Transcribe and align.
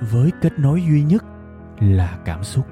với 0.00 0.30
kết 0.40 0.58
nối 0.58 0.82
duy 0.82 1.02
nhất 1.02 1.24
là 1.80 2.18
cảm 2.24 2.44
xúc 2.44 2.66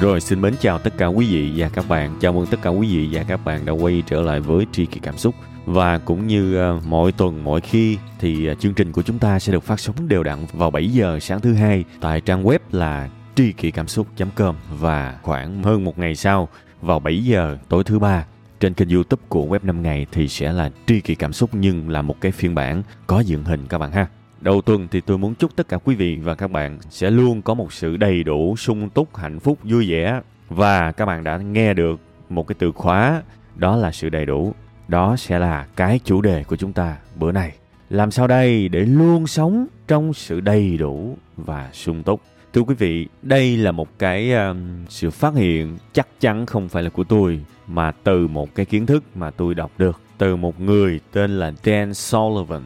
Rồi, 0.00 0.20
xin 0.20 0.40
mến 0.40 0.54
chào 0.60 0.78
tất 0.78 0.90
cả 0.98 1.06
quý 1.06 1.26
vị 1.30 1.52
và 1.56 1.68
các 1.68 1.84
bạn. 1.88 2.16
Chào 2.20 2.32
mừng 2.32 2.46
tất 2.46 2.56
cả 2.62 2.70
quý 2.70 2.96
vị 2.96 3.08
và 3.12 3.22
các 3.28 3.44
bạn 3.44 3.66
đã 3.66 3.72
quay 3.72 4.02
trở 4.06 4.22
lại 4.22 4.40
với 4.40 4.66
Tri 4.72 4.86
Kỳ 4.86 5.00
Cảm 5.00 5.18
Xúc. 5.18 5.34
Và 5.66 5.98
cũng 5.98 6.26
như 6.26 6.56
ờ, 6.56 6.80
mỗi 6.84 7.12
tuần 7.12 7.44
mỗi 7.44 7.60
khi 7.60 7.98
thì 8.18 8.46
ờ, 8.46 8.54
chương 8.54 8.74
trình 8.74 8.92
của 8.92 9.02
chúng 9.02 9.18
ta 9.18 9.38
sẽ 9.38 9.52
được 9.52 9.62
phát 9.62 9.80
sóng 9.80 10.08
đều 10.08 10.22
đặn 10.22 10.38
vào 10.52 10.70
7 10.70 10.88
giờ 10.88 11.18
sáng 11.20 11.40
thứ 11.40 11.54
hai 11.54 11.84
tại 12.00 12.20
trang 12.20 12.44
web 12.44 12.58
là 12.72 13.08
tri 13.34 13.52
kỷ 13.52 13.70
cảm 13.70 13.88
xúc.com 13.88 14.54
và 14.78 15.18
khoảng 15.22 15.62
hơn 15.62 15.84
một 15.84 15.98
ngày 15.98 16.14
sau 16.14 16.48
vào 16.82 16.98
7 16.98 17.24
giờ 17.24 17.58
tối 17.68 17.84
thứ 17.84 17.98
ba 17.98 18.26
trên 18.60 18.74
kênh 18.74 18.88
youtube 18.88 19.22
của 19.28 19.46
web 19.46 19.58
5 19.62 19.82
ngày 19.82 20.06
thì 20.12 20.28
sẽ 20.28 20.52
là 20.52 20.70
tri 20.86 21.00
kỷ 21.00 21.14
cảm 21.14 21.32
xúc 21.32 21.50
nhưng 21.52 21.88
là 21.88 22.02
một 22.02 22.20
cái 22.20 22.32
phiên 22.32 22.54
bản 22.54 22.82
có 23.06 23.20
dựng 23.20 23.44
hình 23.44 23.66
các 23.68 23.78
bạn 23.78 23.92
ha. 23.92 24.06
Đầu 24.40 24.60
tuần 24.60 24.88
thì 24.90 25.00
tôi 25.00 25.18
muốn 25.18 25.34
chúc 25.34 25.56
tất 25.56 25.68
cả 25.68 25.78
quý 25.84 25.94
vị 25.94 26.16
và 26.16 26.34
các 26.34 26.50
bạn 26.50 26.78
sẽ 26.90 27.10
luôn 27.10 27.42
có 27.42 27.54
một 27.54 27.72
sự 27.72 27.96
đầy 27.96 28.22
đủ, 28.22 28.56
sung 28.56 28.90
túc, 28.90 29.16
hạnh 29.16 29.40
phúc, 29.40 29.58
vui 29.62 29.90
vẻ. 29.90 30.20
Và 30.48 30.92
các 30.92 31.06
bạn 31.06 31.24
đã 31.24 31.36
nghe 31.36 31.74
được 31.74 32.00
một 32.28 32.46
cái 32.46 32.56
từ 32.58 32.72
khóa 32.72 33.22
đó 33.54 33.76
là 33.76 33.92
sự 33.92 34.08
đầy 34.08 34.26
đủ. 34.26 34.54
Đó 34.88 35.16
sẽ 35.16 35.38
là 35.38 35.66
cái 35.76 36.00
chủ 36.04 36.20
đề 36.20 36.44
của 36.44 36.56
chúng 36.56 36.72
ta 36.72 36.96
bữa 37.14 37.32
nay. 37.32 37.52
Làm 37.90 38.10
sao 38.10 38.26
đây 38.26 38.68
để 38.68 38.80
luôn 38.80 39.26
sống 39.26 39.66
trong 39.88 40.14
sự 40.14 40.40
đầy 40.40 40.76
đủ 40.76 41.16
và 41.36 41.70
sung 41.72 42.02
túc. 42.02 42.20
Thưa 42.52 42.62
quý 42.62 42.74
vị, 42.74 43.08
đây 43.22 43.56
là 43.56 43.72
một 43.72 43.88
cái 43.98 44.32
um, 44.32 44.84
sự 44.88 45.10
phát 45.10 45.34
hiện 45.34 45.78
chắc 45.92 46.08
chắn 46.20 46.46
không 46.46 46.68
phải 46.68 46.82
là 46.82 46.90
của 46.90 47.04
tôi 47.04 47.40
mà 47.66 47.92
từ 48.04 48.28
một 48.28 48.54
cái 48.54 48.66
kiến 48.66 48.86
thức 48.86 49.04
mà 49.14 49.30
tôi 49.30 49.54
đọc 49.54 49.70
được 49.78 50.00
từ 50.18 50.36
một 50.36 50.60
người 50.60 51.00
tên 51.12 51.38
là 51.38 51.52
Dan 51.64 51.94
Sullivan 51.94 52.62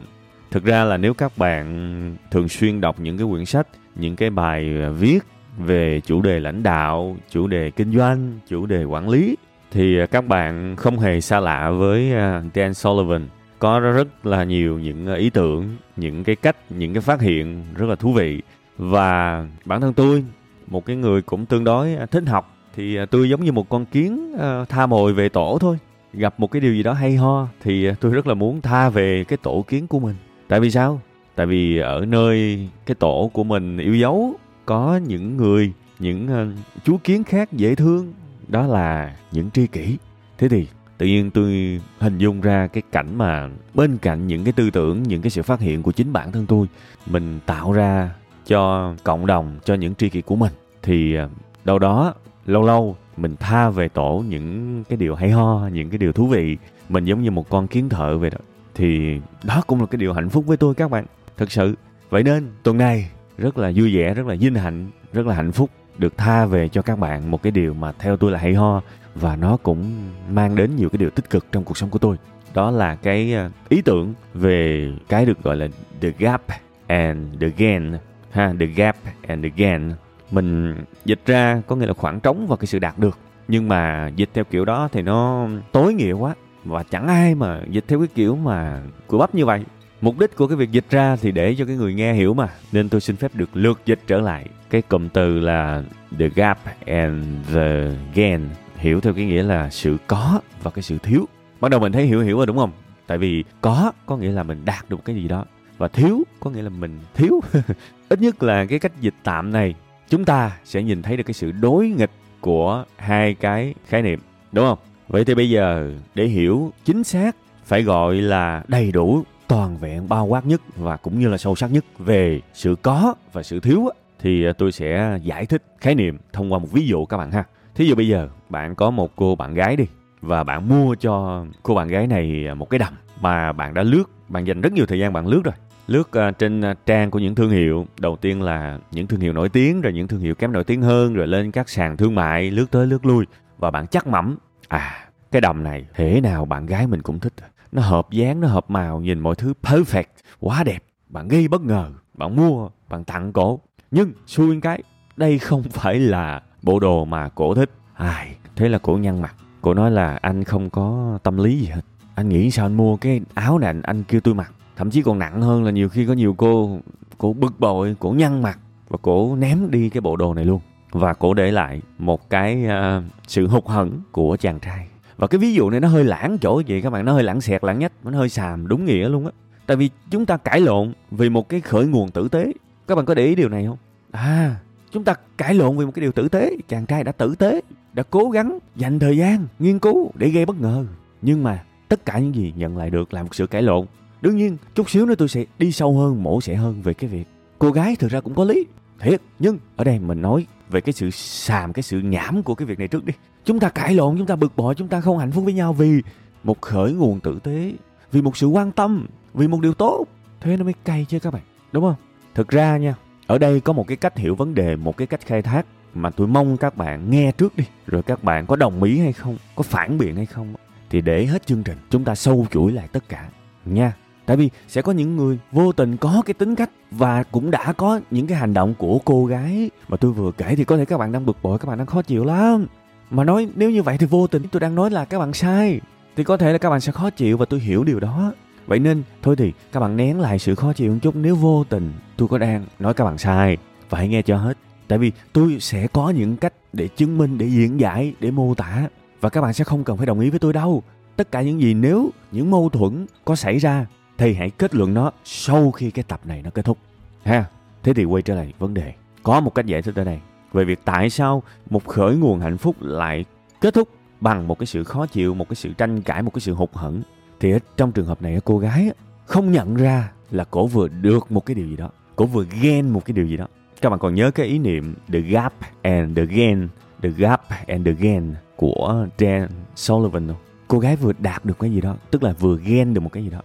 thực 0.51 0.63
ra 0.63 0.83
là 0.83 0.97
nếu 0.97 1.13
các 1.13 1.37
bạn 1.37 2.15
thường 2.31 2.49
xuyên 2.49 2.81
đọc 2.81 2.99
những 2.99 3.17
cái 3.17 3.27
quyển 3.31 3.45
sách 3.45 3.67
những 3.95 4.15
cái 4.15 4.29
bài 4.29 4.73
viết 4.99 5.19
về 5.57 6.01
chủ 6.05 6.21
đề 6.21 6.39
lãnh 6.39 6.63
đạo 6.63 7.17
chủ 7.29 7.47
đề 7.47 7.71
kinh 7.71 7.97
doanh 7.97 8.39
chủ 8.47 8.65
đề 8.65 8.83
quản 8.83 9.09
lý 9.09 9.35
thì 9.71 9.99
à, 9.99 10.05
các 10.05 10.27
bạn 10.27 10.75
không 10.75 10.99
hề 10.99 11.21
xa 11.21 11.39
lạ 11.39 11.69
với 11.69 12.13
à, 12.13 12.43
Dan 12.55 12.73
Sullivan. 12.73 13.27
Có 13.59 13.79
rất 13.79 14.25
là 14.25 14.43
nhiều 14.43 14.79
những 14.79 15.07
à, 15.07 15.15
ý 15.15 15.29
tưởng, 15.29 15.75
những 15.95 16.23
cái 16.23 16.35
cách, 16.35 16.55
những 16.69 16.93
cái 16.93 17.01
phát 17.01 17.21
hiện 17.21 17.63
rất 17.75 17.89
là 17.89 17.95
thú 17.95 18.13
vị. 18.13 18.41
Và 18.77 19.45
bản 19.65 19.81
thân 19.81 19.93
tôi, 19.93 20.23
một 20.67 20.85
cái 20.85 20.95
người 20.95 21.21
cũng 21.21 21.45
tương 21.45 21.63
đối 21.63 21.97
thích 22.11 22.23
học, 22.27 22.57
thì 22.75 22.97
tôi 23.11 23.29
giống 23.29 23.45
như 23.45 23.51
một 23.51 23.69
con 23.69 23.85
kiến 23.85 24.35
tha 24.69 24.85
mồi 24.85 25.13
về 25.13 25.29
tổ 25.29 25.57
thôi. 25.61 25.77
Gặp 26.13 26.39
một 26.39 26.51
cái 26.51 26.59
điều 26.59 26.73
gì 26.73 26.83
đó 26.83 26.93
hay 26.93 27.15
ho 27.15 27.47
thì 27.61 27.89
tôi 27.99 28.13
rất 28.13 28.27
là 28.27 28.33
muốn 28.33 28.61
tha 28.61 28.89
về 28.89 29.23
cái 29.23 29.37
tổ 29.37 29.65
kiến 29.67 29.87
của 29.87 29.99
mình. 29.99 30.15
Tại 30.47 30.59
vì 30.59 30.71
sao? 30.71 31.01
Tại 31.35 31.45
vì 31.45 31.77
ở 31.77 32.05
nơi 32.05 32.67
cái 32.85 32.95
tổ 32.95 33.29
của 33.33 33.43
mình 33.43 33.77
yêu 33.77 33.95
dấu, 33.95 34.33
có 34.65 34.99
những 35.07 35.37
người, 35.37 35.73
những 35.99 36.51
chú 36.83 36.97
kiến 37.03 37.23
khác 37.23 37.51
dễ 37.51 37.75
thương 37.75 38.13
đó 38.51 38.67
là 38.67 39.15
những 39.31 39.51
tri 39.51 39.67
kỷ. 39.67 39.97
Thế 40.37 40.49
thì 40.49 40.67
tự 40.97 41.05
nhiên 41.05 41.31
tôi 41.31 41.81
hình 41.99 42.17
dung 42.17 42.41
ra 42.41 42.67
cái 42.67 42.83
cảnh 42.91 43.17
mà 43.17 43.49
bên 43.73 43.97
cạnh 43.97 44.27
những 44.27 44.43
cái 44.43 44.53
tư 44.53 44.69
tưởng, 44.69 45.03
những 45.03 45.21
cái 45.21 45.29
sự 45.29 45.41
phát 45.41 45.59
hiện 45.59 45.83
của 45.83 45.91
chính 45.91 46.13
bản 46.13 46.31
thân 46.31 46.45
tôi, 46.45 46.67
mình 47.05 47.39
tạo 47.45 47.71
ra 47.71 48.09
cho 48.45 48.93
cộng 49.03 49.25
đồng, 49.25 49.59
cho 49.65 49.73
những 49.73 49.95
tri 49.95 50.09
kỷ 50.09 50.21
của 50.21 50.35
mình. 50.35 50.51
Thì 50.81 51.15
à, 51.15 51.29
đâu 51.65 51.79
đó 51.79 52.13
lâu 52.45 52.63
lâu 52.63 52.95
mình 53.17 53.35
tha 53.39 53.69
về 53.69 53.89
tổ 53.89 54.23
những 54.27 54.83
cái 54.83 54.97
điều 54.97 55.15
hay 55.15 55.31
ho, 55.31 55.67
những 55.73 55.89
cái 55.89 55.97
điều 55.97 56.11
thú 56.11 56.27
vị. 56.27 56.57
Mình 56.89 57.05
giống 57.05 57.21
như 57.21 57.31
một 57.31 57.49
con 57.49 57.67
kiến 57.67 57.89
thợ 57.89 58.17
vậy 58.17 58.29
đó. 58.29 58.37
Thì 58.75 59.19
đó 59.43 59.61
cũng 59.67 59.79
là 59.79 59.85
cái 59.85 59.97
điều 59.97 60.13
hạnh 60.13 60.29
phúc 60.29 60.45
với 60.47 60.57
tôi 60.57 60.75
các 60.75 60.91
bạn, 60.91 61.05
thật 61.37 61.51
sự. 61.51 61.75
Vậy 62.09 62.23
nên 62.23 62.47
tuần 62.63 62.77
này 62.77 63.09
rất 63.37 63.57
là 63.57 63.71
vui 63.75 63.95
vẻ, 63.95 64.13
rất 64.13 64.27
là 64.27 64.35
vinh 64.35 64.55
hạnh, 64.55 64.89
rất 65.13 65.25
là 65.25 65.35
hạnh 65.35 65.51
phúc 65.51 65.69
được 65.97 66.17
tha 66.17 66.45
về 66.45 66.67
cho 66.67 66.81
các 66.81 66.99
bạn 66.99 67.31
một 67.31 67.43
cái 67.43 67.51
điều 67.51 67.73
mà 67.73 67.91
theo 67.91 68.17
tôi 68.17 68.31
là 68.31 68.39
hay 68.39 68.53
ho, 68.53 68.81
và 69.15 69.35
nó 69.35 69.57
cũng 69.57 70.09
mang 70.29 70.55
đến 70.55 70.75
nhiều 70.75 70.89
cái 70.89 70.97
điều 70.97 71.09
tích 71.09 71.29
cực 71.29 71.45
trong 71.51 71.63
cuộc 71.63 71.77
sống 71.77 71.89
của 71.89 71.99
tôi. 71.99 72.17
Đó 72.53 72.71
là 72.71 72.95
cái 72.95 73.33
ờ, 73.33 73.49
ý 73.69 73.81
tưởng 73.81 74.13
về 74.33 74.87
cái 75.09 75.25
được 75.25 75.43
gọi 75.43 75.55
là 75.55 75.67
the 76.01 76.09
gap 76.17 76.41
and 76.87 77.41
the 77.41 77.47
gain, 77.57 77.93
ha, 78.31 78.53
the 78.59 78.65
gap 78.65 78.95
and 79.27 79.43
the 79.43 79.49
gain. 79.55 79.91
Mình 80.31 80.75
dịch 81.05 81.19
ra 81.25 81.61
có 81.67 81.75
nghĩa 81.75 81.85
là 81.85 81.93
khoảng 81.93 82.19
trống 82.19 82.47
và 82.47 82.55
cái 82.55 82.65
sự 82.65 82.79
đạt 82.79 82.99
được, 82.99 83.17
nhưng 83.47 83.67
mà 83.67 84.11
dịch 84.15 84.29
theo 84.33 84.43
kiểu 84.43 84.65
đó 84.65 84.89
thì 84.91 85.01
nó 85.01 85.47
tối 85.71 85.93
nghĩa 85.93 86.11
quá, 86.11 86.35
và 86.65 86.83
chẳng 86.83 87.07
ai 87.07 87.35
mà 87.35 87.61
dịch 87.69 87.85
theo 87.87 87.99
cái 87.99 88.07
kiểu 88.15 88.35
mà 88.35 88.81
cửa 89.07 89.17
bắp 89.17 89.35
như 89.35 89.45
vậy 89.45 89.63
mục 90.01 90.19
đích 90.19 90.35
của 90.35 90.47
cái 90.47 90.57
việc 90.57 90.71
dịch 90.71 90.85
ra 90.89 91.15
thì 91.15 91.31
để 91.31 91.55
cho 91.57 91.65
cái 91.65 91.75
người 91.75 91.93
nghe 91.93 92.13
hiểu 92.13 92.33
mà. 92.33 92.47
Nên 92.71 92.89
tôi 92.89 93.01
xin 93.01 93.15
phép 93.15 93.35
được 93.35 93.49
lượt 93.53 93.81
dịch 93.85 93.99
trở 94.07 94.21
lại. 94.21 94.45
Cái 94.69 94.81
cụm 94.81 95.09
từ 95.09 95.39
là 95.39 95.83
the 96.19 96.29
gap 96.35 96.59
and 96.85 97.25
the 97.53 97.91
gain 98.15 98.49
hiểu 98.75 99.01
theo 99.01 99.13
cái 99.13 99.25
nghĩa 99.25 99.43
là 99.43 99.69
sự 99.69 99.97
có 100.07 100.41
và 100.63 100.71
cái 100.71 100.83
sự 100.83 100.97
thiếu. 100.97 101.25
Bắt 101.59 101.71
đầu 101.71 101.79
mình 101.79 101.91
thấy 101.91 102.05
hiểu 102.05 102.21
hiểu 102.21 102.37
rồi 102.37 102.45
đúng 102.45 102.57
không? 102.57 102.71
Tại 103.07 103.17
vì 103.17 103.43
có 103.61 103.91
có 104.05 104.17
nghĩa 104.17 104.31
là 104.31 104.43
mình 104.43 104.65
đạt 104.65 104.89
được 104.89 105.05
cái 105.05 105.15
gì 105.15 105.27
đó 105.27 105.45
và 105.77 105.87
thiếu 105.87 106.23
có 106.39 106.49
nghĩa 106.49 106.61
là 106.61 106.69
mình 106.69 106.99
thiếu. 107.13 107.41
Ít 108.09 108.21
nhất 108.21 108.43
là 108.43 108.65
cái 108.65 108.79
cách 108.79 109.01
dịch 109.01 109.13
tạm 109.23 109.51
này 109.51 109.75
chúng 110.09 110.25
ta 110.25 110.51
sẽ 110.65 110.83
nhìn 110.83 111.01
thấy 111.01 111.17
được 111.17 111.23
cái 111.23 111.33
sự 111.33 111.51
đối 111.51 111.87
nghịch 111.87 112.11
của 112.41 112.85
hai 112.97 113.33
cái 113.33 113.73
khái 113.87 114.01
niệm 114.01 114.19
đúng 114.51 114.65
không? 114.65 114.77
Vậy 115.07 115.25
thì 115.25 115.35
bây 115.35 115.49
giờ 115.49 115.91
để 116.15 116.25
hiểu 116.25 116.71
chính 116.85 117.03
xác 117.03 117.35
phải 117.65 117.83
gọi 117.83 118.15
là 118.15 118.63
đầy 118.67 118.91
đủ, 118.91 119.23
toàn 119.51 119.77
vẹn, 119.77 120.09
bao 120.09 120.25
quát 120.25 120.45
nhất 120.45 120.61
và 120.75 120.97
cũng 120.97 121.19
như 121.19 121.27
là 121.27 121.37
sâu 121.37 121.55
sắc 121.55 121.71
nhất 121.71 121.85
về 121.99 122.41
sự 122.53 122.75
có 122.81 123.15
và 123.33 123.43
sự 123.43 123.59
thiếu 123.59 123.89
thì 124.19 124.45
à, 124.45 124.53
tôi 124.57 124.71
sẽ 124.71 125.19
giải 125.23 125.45
thích 125.45 125.63
khái 125.79 125.95
niệm 125.95 126.17
thông 126.33 126.53
qua 126.53 126.59
một 126.59 126.71
ví 126.71 126.87
dụ 126.87 127.05
các 127.05 127.17
bạn 127.17 127.31
ha. 127.31 127.43
Thí 127.75 127.85
dụ 127.85 127.95
bây 127.95 128.07
giờ 128.07 128.29
bạn 128.49 128.75
có 128.75 128.91
một 128.91 129.15
cô 129.15 129.35
bạn 129.35 129.53
gái 129.53 129.75
đi 129.75 129.85
và 130.21 130.43
bạn 130.43 130.69
mua 130.69 130.95
cho 130.95 131.45
cô 131.63 131.75
bạn 131.75 131.87
gái 131.87 132.07
này 132.07 132.45
à, 132.47 132.53
một 132.53 132.69
cái 132.69 132.79
đầm 132.79 132.93
mà 133.21 133.51
bạn 133.51 133.73
đã 133.73 133.83
lướt, 133.83 134.03
bạn 134.27 134.47
dành 134.47 134.61
rất 134.61 134.73
nhiều 134.73 134.85
thời 134.85 134.99
gian 134.99 135.13
bạn 135.13 135.27
lướt 135.27 135.41
rồi. 135.43 135.55
Lướt 135.87 136.11
à, 136.11 136.31
trên 136.31 136.61
trang 136.85 137.11
của 137.11 137.19
những 137.19 137.35
thương 137.35 137.51
hiệu, 137.51 137.85
đầu 137.99 138.15
tiên 138.15 138.41
là 138.41 138.79
những 138.91 139.07
thương 139.07 139.19
hiệu 139.19 139.33
nổi 139.33 139.49
tiếng 139.49 139.81
rồi 139.81 139.93
những 139.93 140.07
thương 140.07 140.19
hiệu 140.19 140.35
kém 140.35 140.51
nổi 140.51 140.63
tiếng 140.63 140.81
hơn 140.81 141.13
rồi 141.13 141.27
lên 141.27 141.51
các 141.51 141.69
sàn 141.69 141.97
thương 141.97 142.15
mại 142.15 142.51
lướt 142.51 142.65
tới 142.71 142.87
lướt 142.87 143.05
lui 143.05 143.25
và 143.57 143.71
bạn 143.71 143.87
chắc 143.87 144.07
mẩm 144.07 144.37
À, 144.67 145.07
cái 145.31 145.41
đầm 145.41 145.63
này 145.63 145.85
thế 145.93 146.21
nào 146.21 146.45
bạn 146.45 146.65
gái 146.65 146.87
mình 146.87 147.01
cũng 147.01 147.19
thích. 147.19 147.33
Nó 147.71 147.81
hợp 147.81 148.11
dáng, 148.11 148.39
nó 148.39 148.47
hợp 148.47 148.71
màu, 148.71 148.99
nhìn 148.99 149.19
mọi 149.19 149.35
thứ 149.35 149.53
perfect, 149.61 150.03
quá 150.39 150.63
đẹp. 150.63 150.83
Bạn 151.09 151.27
gây 151.27 151.47
bất 151.47 151.61
ngờ, 151.61 151.91
bạn 152.13 152.35
mua, 152.35 152.69
bạn 152.89 153.03
tặng 153.03 153.33
cổ. 153.33 153.59
Nhưng 153.91 154.11
xui 154.27 154.61
cái, 154.61 154.83
đây 155.17 155.39
không 155.39 155.63
phải 155.71 155.99
là 155.99 156.41
bộ 156.61 156.79
đồ 156.79 157.05
mà 157.05 157.29
cổ 157.29 157.55
thích. 157.55 157.69
Ai, 157.93 158.35
thế 158.55 158.69
là 158.69 158.77
cổ 158.77 158.97
nhăn 158.97 159.21
mặt. 159.21 159.35
Cổ 159.61 159.73
nói 159.73 159.91
là 159.91 160.15
anh 160.21 160.43
không 160.43 160.69
có 160.69 161.17
tâm 161.23 161.37
lý 161.37 161.59
gì 161.59 161.65
hết. 161.65 161.81
Anh 162.15 162.29
nghĩ 162.29 162.51
sao 162.51 162.65
anh 162.65 162.77
mua 162.77 162.97
cái 162.97 163.21
áo 163.33 163.59
này 163.59 163.67
anh, 163.67 163.81
anh 163.81 164.03
kêu 164.03 164.21
tôi 164.21 164.33
mặc. 164.33 164.51
Thậm 164.75 164.89
chí 164.89 165.01
còn 165.01 165.19
nặng 165.19 165.41
hơn 165.41 165.63
là 165.63 165.71
nhiều 165.71 165.89
khi 165.89 166.05
có 166.05 166.13
nhiều 166.13 166.35
cô, 166.37 166.79
cổ 167.17 167.33
bực 167.33 167.59
bội, 167.59 167.95
cổ 167.99 168.09
nhăn 168.09 168.41
mặt 168.41 168.59
và 168.89 168.97
cổ 169.01 169.35
ném 169.35 169.71
đi 169.71 169.89
cái 169.89 170.01
bộ 170.01 170.15
đồ 170.15 170.33
này 170.33 170.45
luôn 170.45 170.61
và 170.91 171.13
cổ 171.13 171.33
để 171.33 171.51
lại 171.51 171.81
một 171.97 172.29
cái 172.29 172.65
uh, 172.65 173.03
sự 173.27 173.47
hụt 173.47 173.65
hẫng 173.65 174.01
của 174.11 174.37
chàng 174.39 174.59
trai 174.59 174.87
và 175.21 175.27
cái 175.27 175.39
ví 175.39 175.53
dụ 175.53 175.69
này 175.69 175.79
nó 175.79 175.87
hơi 175.87 176.03
lãng 176.03 176.37
chỗ 176.41 176.59
gì 176.59 176.81
các 176.81 176.89
bạn, 176.89 177.05
nó 177.05 177.13
hơi 177.13 177.23
lãng 177.23 177.41
xẹt, 177.41 177.63
lãng 177.63 177.79
nhách, 177.79 177.91
nó 178.03 178.17
hơi 178.17 178.29
xàm, 178.29 178.67
đúng 178.67 178.85
nghĩa 178.85 179.09
luôn 179.09 179.25
á. 179.25 179.31
Tại 179.65 179.77
vì 179.77 179.89
chúng 180.11 180.25
ta 180.25 180.37
cãi 180.37 180.59
lộn 180.59 180.93
vì 181.11 181.29
một 181.29 181.49
cái 181.49 181.61
khởi 181.61 181.85
nguồn 181.85 182.11
tử 182.11 182.27
tế. 182.27 182.53
Các 182.87 182.95
bạn 182.95 183.05
có 183.05 183.13
để 183.13 183.25
ý 183.25 183.35
điều 183.35 183.49
này 183.49 183.65
không? 183.65 183.77
À 184.11 184.55
chúng 184.91 185.03
ta 185.03 185.15
cãi 185.37 185.53
lộn 185.53 185.77
vì 185.77 185.85
một 185.85 185.91
cái 185.95 186.01
điều 186.01 186.11
tử 186.11 186.29
tế. 186.29 186.51
Chàng 186.67 186.85
trai 186.85 187.03
đã 187.03 187.11
tử 187.11 187.35
tế, 187.35 187.61
đã 187.93 188.03
cố 188.09 188.29
gắng 188.29 188.59
dành 188.75 188.99
thời 188.99 189.17
gian, 189.17 189.47
nghiên 189.59 189.79
cứu 189.79 190.11
để 190.15 190.29
gây 190.29 190.45
bất 190.45 190.61
ngờ. 190.61 190.85
Nhưng 191.21 191.43
mà 191.43 191.63
tất 191.87 192.05
cả 192.05 192.19
những 192.19 192.35
gì 192.35 192.53
nhận 192.55 192.77
lại 192.77 192.89
được 192.89 193.13
là 193.13 193.23
một 193.23 193.35
sự 193.35 193.47
cãi 193.47 193.61
lộn. 193.61 193.85
Đương 194.21 194.37
nhiên, 194.37 194.57
chút 194.75 194.89
xíu 194.89 195.05
nữa 195.05 195.15
tôi 195.17 195.27
sẽ 195.27 195.45
đi 195.59 195.71
sâu 195.71 195.97
hơn, 195.99 196.23
mổ 196.23 196.41
xẻ 196.41 196.55
hơn 196.55 196.81
về 196.81 196.93
cái 196.93 197.09
việc 197.09 197.27
cô 197.59 197.71
gái 197.71 197.95
thực 197.95 198.11
ra 198.11 198.21
cũng 198.21 198.35
có 198.35 198.43
lý 198.43 198.65
thiệt, 199.01 199.21
nhưng 199.39 199.57
ở 199.75 199.83
đây 199.83 199.99
mình 199.99 200.21
nói 200.21 200.45
về 200.69 200.81
cái 200.81 200.93
sự 200.93 201.09
xàm, 201.11 201.73
cái 201.73 201.83
sự 201.83 201.99
nhảm 201.99 202.43
của 202.43 202.55
cái 202.55 202.65
việc 202.65 202.79
này 202.79 202.87
trước 202.87 203.05
đi. 203.05 203.13
Chúng 203.45 203.59
ta 203.59 203.69
cãi 203.69 203.95
lộn, 203.95 204.17
chúng 204.17 204.27
ta 204.27 204.35
bực 204.35 204.55
bội, 204.55 204.75
chúng 204.75 204.87
ta 204.87 205.01
không 205.01 205.17
hạnh 205.17 205.31
phúc 205.31 205.43
với 205.43 205.53
nhau 205.53 205.73
vì 205.73 206.01
một 206.43 206.61
khởi 206.61 206.93
nguồn 206.93 207.19
tử 207.19 207.39
tế, 207.43 207.73
vì 208.11 208.21
một 208.21 208.37
sự 208.37 208.47
quan 208.47 208.71
tâm, 208.71 209.07
vì 209.33 209.47
một 209.47 209.61
điều 209.61 209.73
tốt. 209.73 210.05
Thế 210.41 210.57
nó 210.57 210.63
mới 210.63 210.73
cay 210.85 211.05
chứ 211.09 211.19
các 211.19 211.33
bạn, 211.33 211.41
đúng 211.71 211.83
không? 211.83 211.95
Thực 212.35 212.47
ra 212.47 212.77
nha, 212.77 212.95
ở 213.27 213.37
đây 213.37 213.59
có 213.59 213.73
một 213.73 213.87
cái 213.87 213.97
cách 213.97 214.17
hiểu 214.17 214.35
vấn 214.35 214.55
đề, 214.55 214.75
một 214.75 214.97
cái 214.97 215.07
cách 215.07 215.21
khai 215.25 215.41
thác 215.41 215.65
mà 215.93 216.09
tôi 216.09 216.27
mong 216.27 216.57
các 216.57 216.77
bạn 216.77 217.11
nghe 217.11 217.31
trước 217.31 217.57
đi. 217.57 217.63
Rồi 217.87 218.03
các 218.03 218.23
bạn 218.23 218.45
có 218.45 218.55
đồng 218.55 218.83
ý 218.83 218.99
hay 218.99 219.13
không, 219.13 219.37
có 219.55 219.63
phản 219.63 219.97
biện 219.97 220.15
hay 220.15 220.25
không, 220.25 220.53
thì 220.89 221.01
để 221.01 221.25
hết 221.25 221.47
chương 221.47 221.63
trình, 221.63 221.77
chúng 221.89 222.03
ta 222.03 222.15
sâu 222.15 222.47
chuỗi 222.51 222.71
lại 222.71 222.87
tất 222.91 223.09
cả 223.09 223.29
nha 223.65 223.93
tại 224.25 224.37
vì 224.37 224.49
sẽ 224.67 224.81
có 224.81 224.91
những 224.91 225.17
người 225.17 225.39
vô 225.51 225.71
tình 225.71 225.97
có 225.97 226.21
cái 226.25 226.33
tính 226.33 226.55
cách 226.55 226.69
và 226.91 227.23
cũng 227.23 227.51
đã 227.51 227.73
có 227.73 227.99
những 228.11 228.27
cái 228.27 228.37
hành 228.37 228.53
động 228.53 228.73
của 228.77 228.99
cô 229.05 229.25
gái. 229.25 229.69
Mà 229.87 229.97
tôi 229.97 230.11
vừa 230.11 230.31
kể 230.31 230.55
thì 230.55 230.63
có 230.63 230.77
thể 230.77 230.85
các 230.85 230.97
bạn 230.97 231.11
đang 231.11 231.25
bực 231.25 231.37
bội, 231.41 231.59
các 231.59 231.67
bạn 231.67 231.77
đang 231.77 231.87
khó 231.87 232.01
chịu 232.01 232.25
lắm. 232.25 232.67
Mà 233.09 233.23
nói 233.23 233.49
nếu 233.55 233.69
như 233.69 233.83
vậy 233.83 233.97
thì 233.97 234.05
vô 234.05 234.27
tình 234.27 234.43
tôi 234.51 234.59
đang 234.59 234.75
nói 234.75 234.91
là 234.91 235.05
các 235.05 235.19
bạn 235.19 235.33
sai, 235.33 235.79
thì 236.15 236.23
có 236.23 236.37
thể 236.37 236.51
là 236.51 236.57
các 236.57 236.69
bạn 236.69 236.81
sẽ 236.81 236.91
khó 236.91 237.09
chịu 237.09 237.37
và 237.37 237.45
tôi 237.45 237.59
hiểu 237.59 237.83
điều 237.83 237.99
đó. 237.99 238.33
Vậy 238.67 238.79
nên 238.79 239.03
thôi 239.21 239.35
thì 239.35 239.53
các 239.71 239.79
bạn 239.79 239.97
nén 239.97 240.19
lại 240.19 240.39
sự 240.39 240.55
khó 240.55 240.73
chịu 240.73 240.91
một 240.91 240.97
chút, 241.01 241.15
nếu 241.15 241.35
vô 241.35 241.63
tình 241.63 241.93
tôi 242.17 242.27
có 242.27 242.37
đang 242.37 242.65
nói 242.79 242.93
các 242.93 243.03
bạn 243.03 243.17
sai, 243.17 243.57
và 243.89 243.97
hãy 243.97 244.07
nghe 244.07 244.21
cho 244.21 244.37
hết. 244.37 244.57
Tại 244.87 244.99
vì 244.99 245.11
tôi 245.33 245.57
sẽ 245.59 245.87
có 245.87 246.09
những 246.09 246.37
cách 246.37 246.53
để 246.73 246.87
chứng 246.87 247.17
minh, 247.17 247.37
để 247.37 247.45
diễn 247.45 247.79
giải, 247.79 248.13
để 248.19 248.31
mô 248.31 248.53
tả, 248.53 248.87
và 249.21 249.29
các 249.29 249.41
bạn 249.41 249.53
sẽ 249.53 249.63
không 249.63 249.83
cần 249.83 249.97
phải 249.97 250.05
đồng 250.05 250.19
ý 250.19 250.29
với 250.29 250.39
tôi 250.39 250.53
đâu. 250.53 250.83
Tất 251.15 251.31
cả 251.31 251.41
những 251.41 251.61
gì 251.61 251.73
nếu 251.73 252.09
những 252.31 252.51
mâu 252.51 252.69
thuẫn 252.69 253.05
có 253.25 253.35
xảy 253.35 253.57
ra 253.57 253.85
thì 254.21 254.33
hãy 254.33 254.49
kết 254.49 254.75
luận 254.75 254.93
nó 254.93 255.11
sau 255.23 255.71
khi 255.71 255.91
cái 255.91 256.03
tập 256.07 256.19
này 256.25 256.41
nó 256.43 256.49
kết 256.49 256.65
thúc. 256.65 256.77
Ha? 257.23 257.45
Thế 257.83 257.93
thì 257.93 258.05
quay 258.05 258.21
trở 258.21 258.35
lại 258.35 258.53
vấn 258.59 258.73
đề. 258.73 258.93
Có 259.23 259.39
một 259.39 259.55
cách 259.55 259.65
giải 259.65 259.81
thích 259.81 259.95
ở 259.95 260.03
đây, 260.03 260.19
về 260.53 260.63
việc 260.63 260.79
tại 260.85 261.09
sao 261.09 261.43
một 261.69 261.87
khởi 261.87 262.15
nguồn 262.15 262.39
hạnh 262.39 262.57
phúc 262.57 262.75
lại 262.79 263.25
kết 263.61 263.73
thúc 263.73 263.89
bằng 264.19 264.47
một 264.47 264.59
cái 264.59 264.65
sự 264.65 264.83
khó 264.83 265.05
chịu, 265.05 265.33
một 265.33 265.49
cái 265.49 265.55
sự 265.55 265.73
tranh 265.73 266.01
cãi, 266.01 266.21
một 266.21 266.33
cái 266.33 266.41
sự 266.41 266.53
hụt 266.53 266.69
hẫng. 266.73 267.01
Thì 267.39 267.53
trong 267.77 267.91
trường 267.91 268.05
hợp 268.05 268.21
này, 268.21 268.39
cô 268.45 268.57
gái 268.57 268.91
không 269.25 269.51
nhận 269.51 269.75
ra 269.75 270.11
là 270.31 270.43
cổ 270.43 270.67
vừa 270.67 270.87
được 270.87 271.31
một 271.31 271.45
cái 271.45 271.55
điều 271.55 271.67
gì 271.67 271.75
đó, 271.75 271.89
cổ 272.15 272.25
vừa 272.25 272.45
ghen 272.61 272.89
một 272.89 273.05
cái 273.05 273.13
điều 273.13 273.25
gì 273.25 273.37
đó. 273.37 273.47
Các 273.81 273.89
bạn 273.89 273.99
còn 273.99 274.15
nhớ 274.15 274.31
cái 274.31 274.45
ý 274.45 274.59
niệm 274.59 274.95
the 275.13 275.19
gap 275.19 275.53
and 275.81 276.17
the 276.17 276.25
gain, 276.25 276.67
the 277.01 277.09
gap 277.09 277.41
and 277.67 277.85
the 277.85 277.93
gain 277.93 278.33
của 278.55 279.07
Dan 279.17 279.47
Sullivan 279.75 280.27
không? 280.27 280.37
Cô 280.67 280.79
gái 280.79 280.95
vừa 280.95 281.13
đạt 281.19 281.45
được 281.45 281.59
cái 281.59 281.71
gì 281.71 281.81
đó, 281.81 281.95
tức 282.11 282.23
là 282.23 282.33
vừa 282.39 282.57
ghen 282.57 282.93
được 282.93 283.01
một 283.01 283.11
cái 283.13 283.23
gì 283.23 283.29
đó 283.29 283.41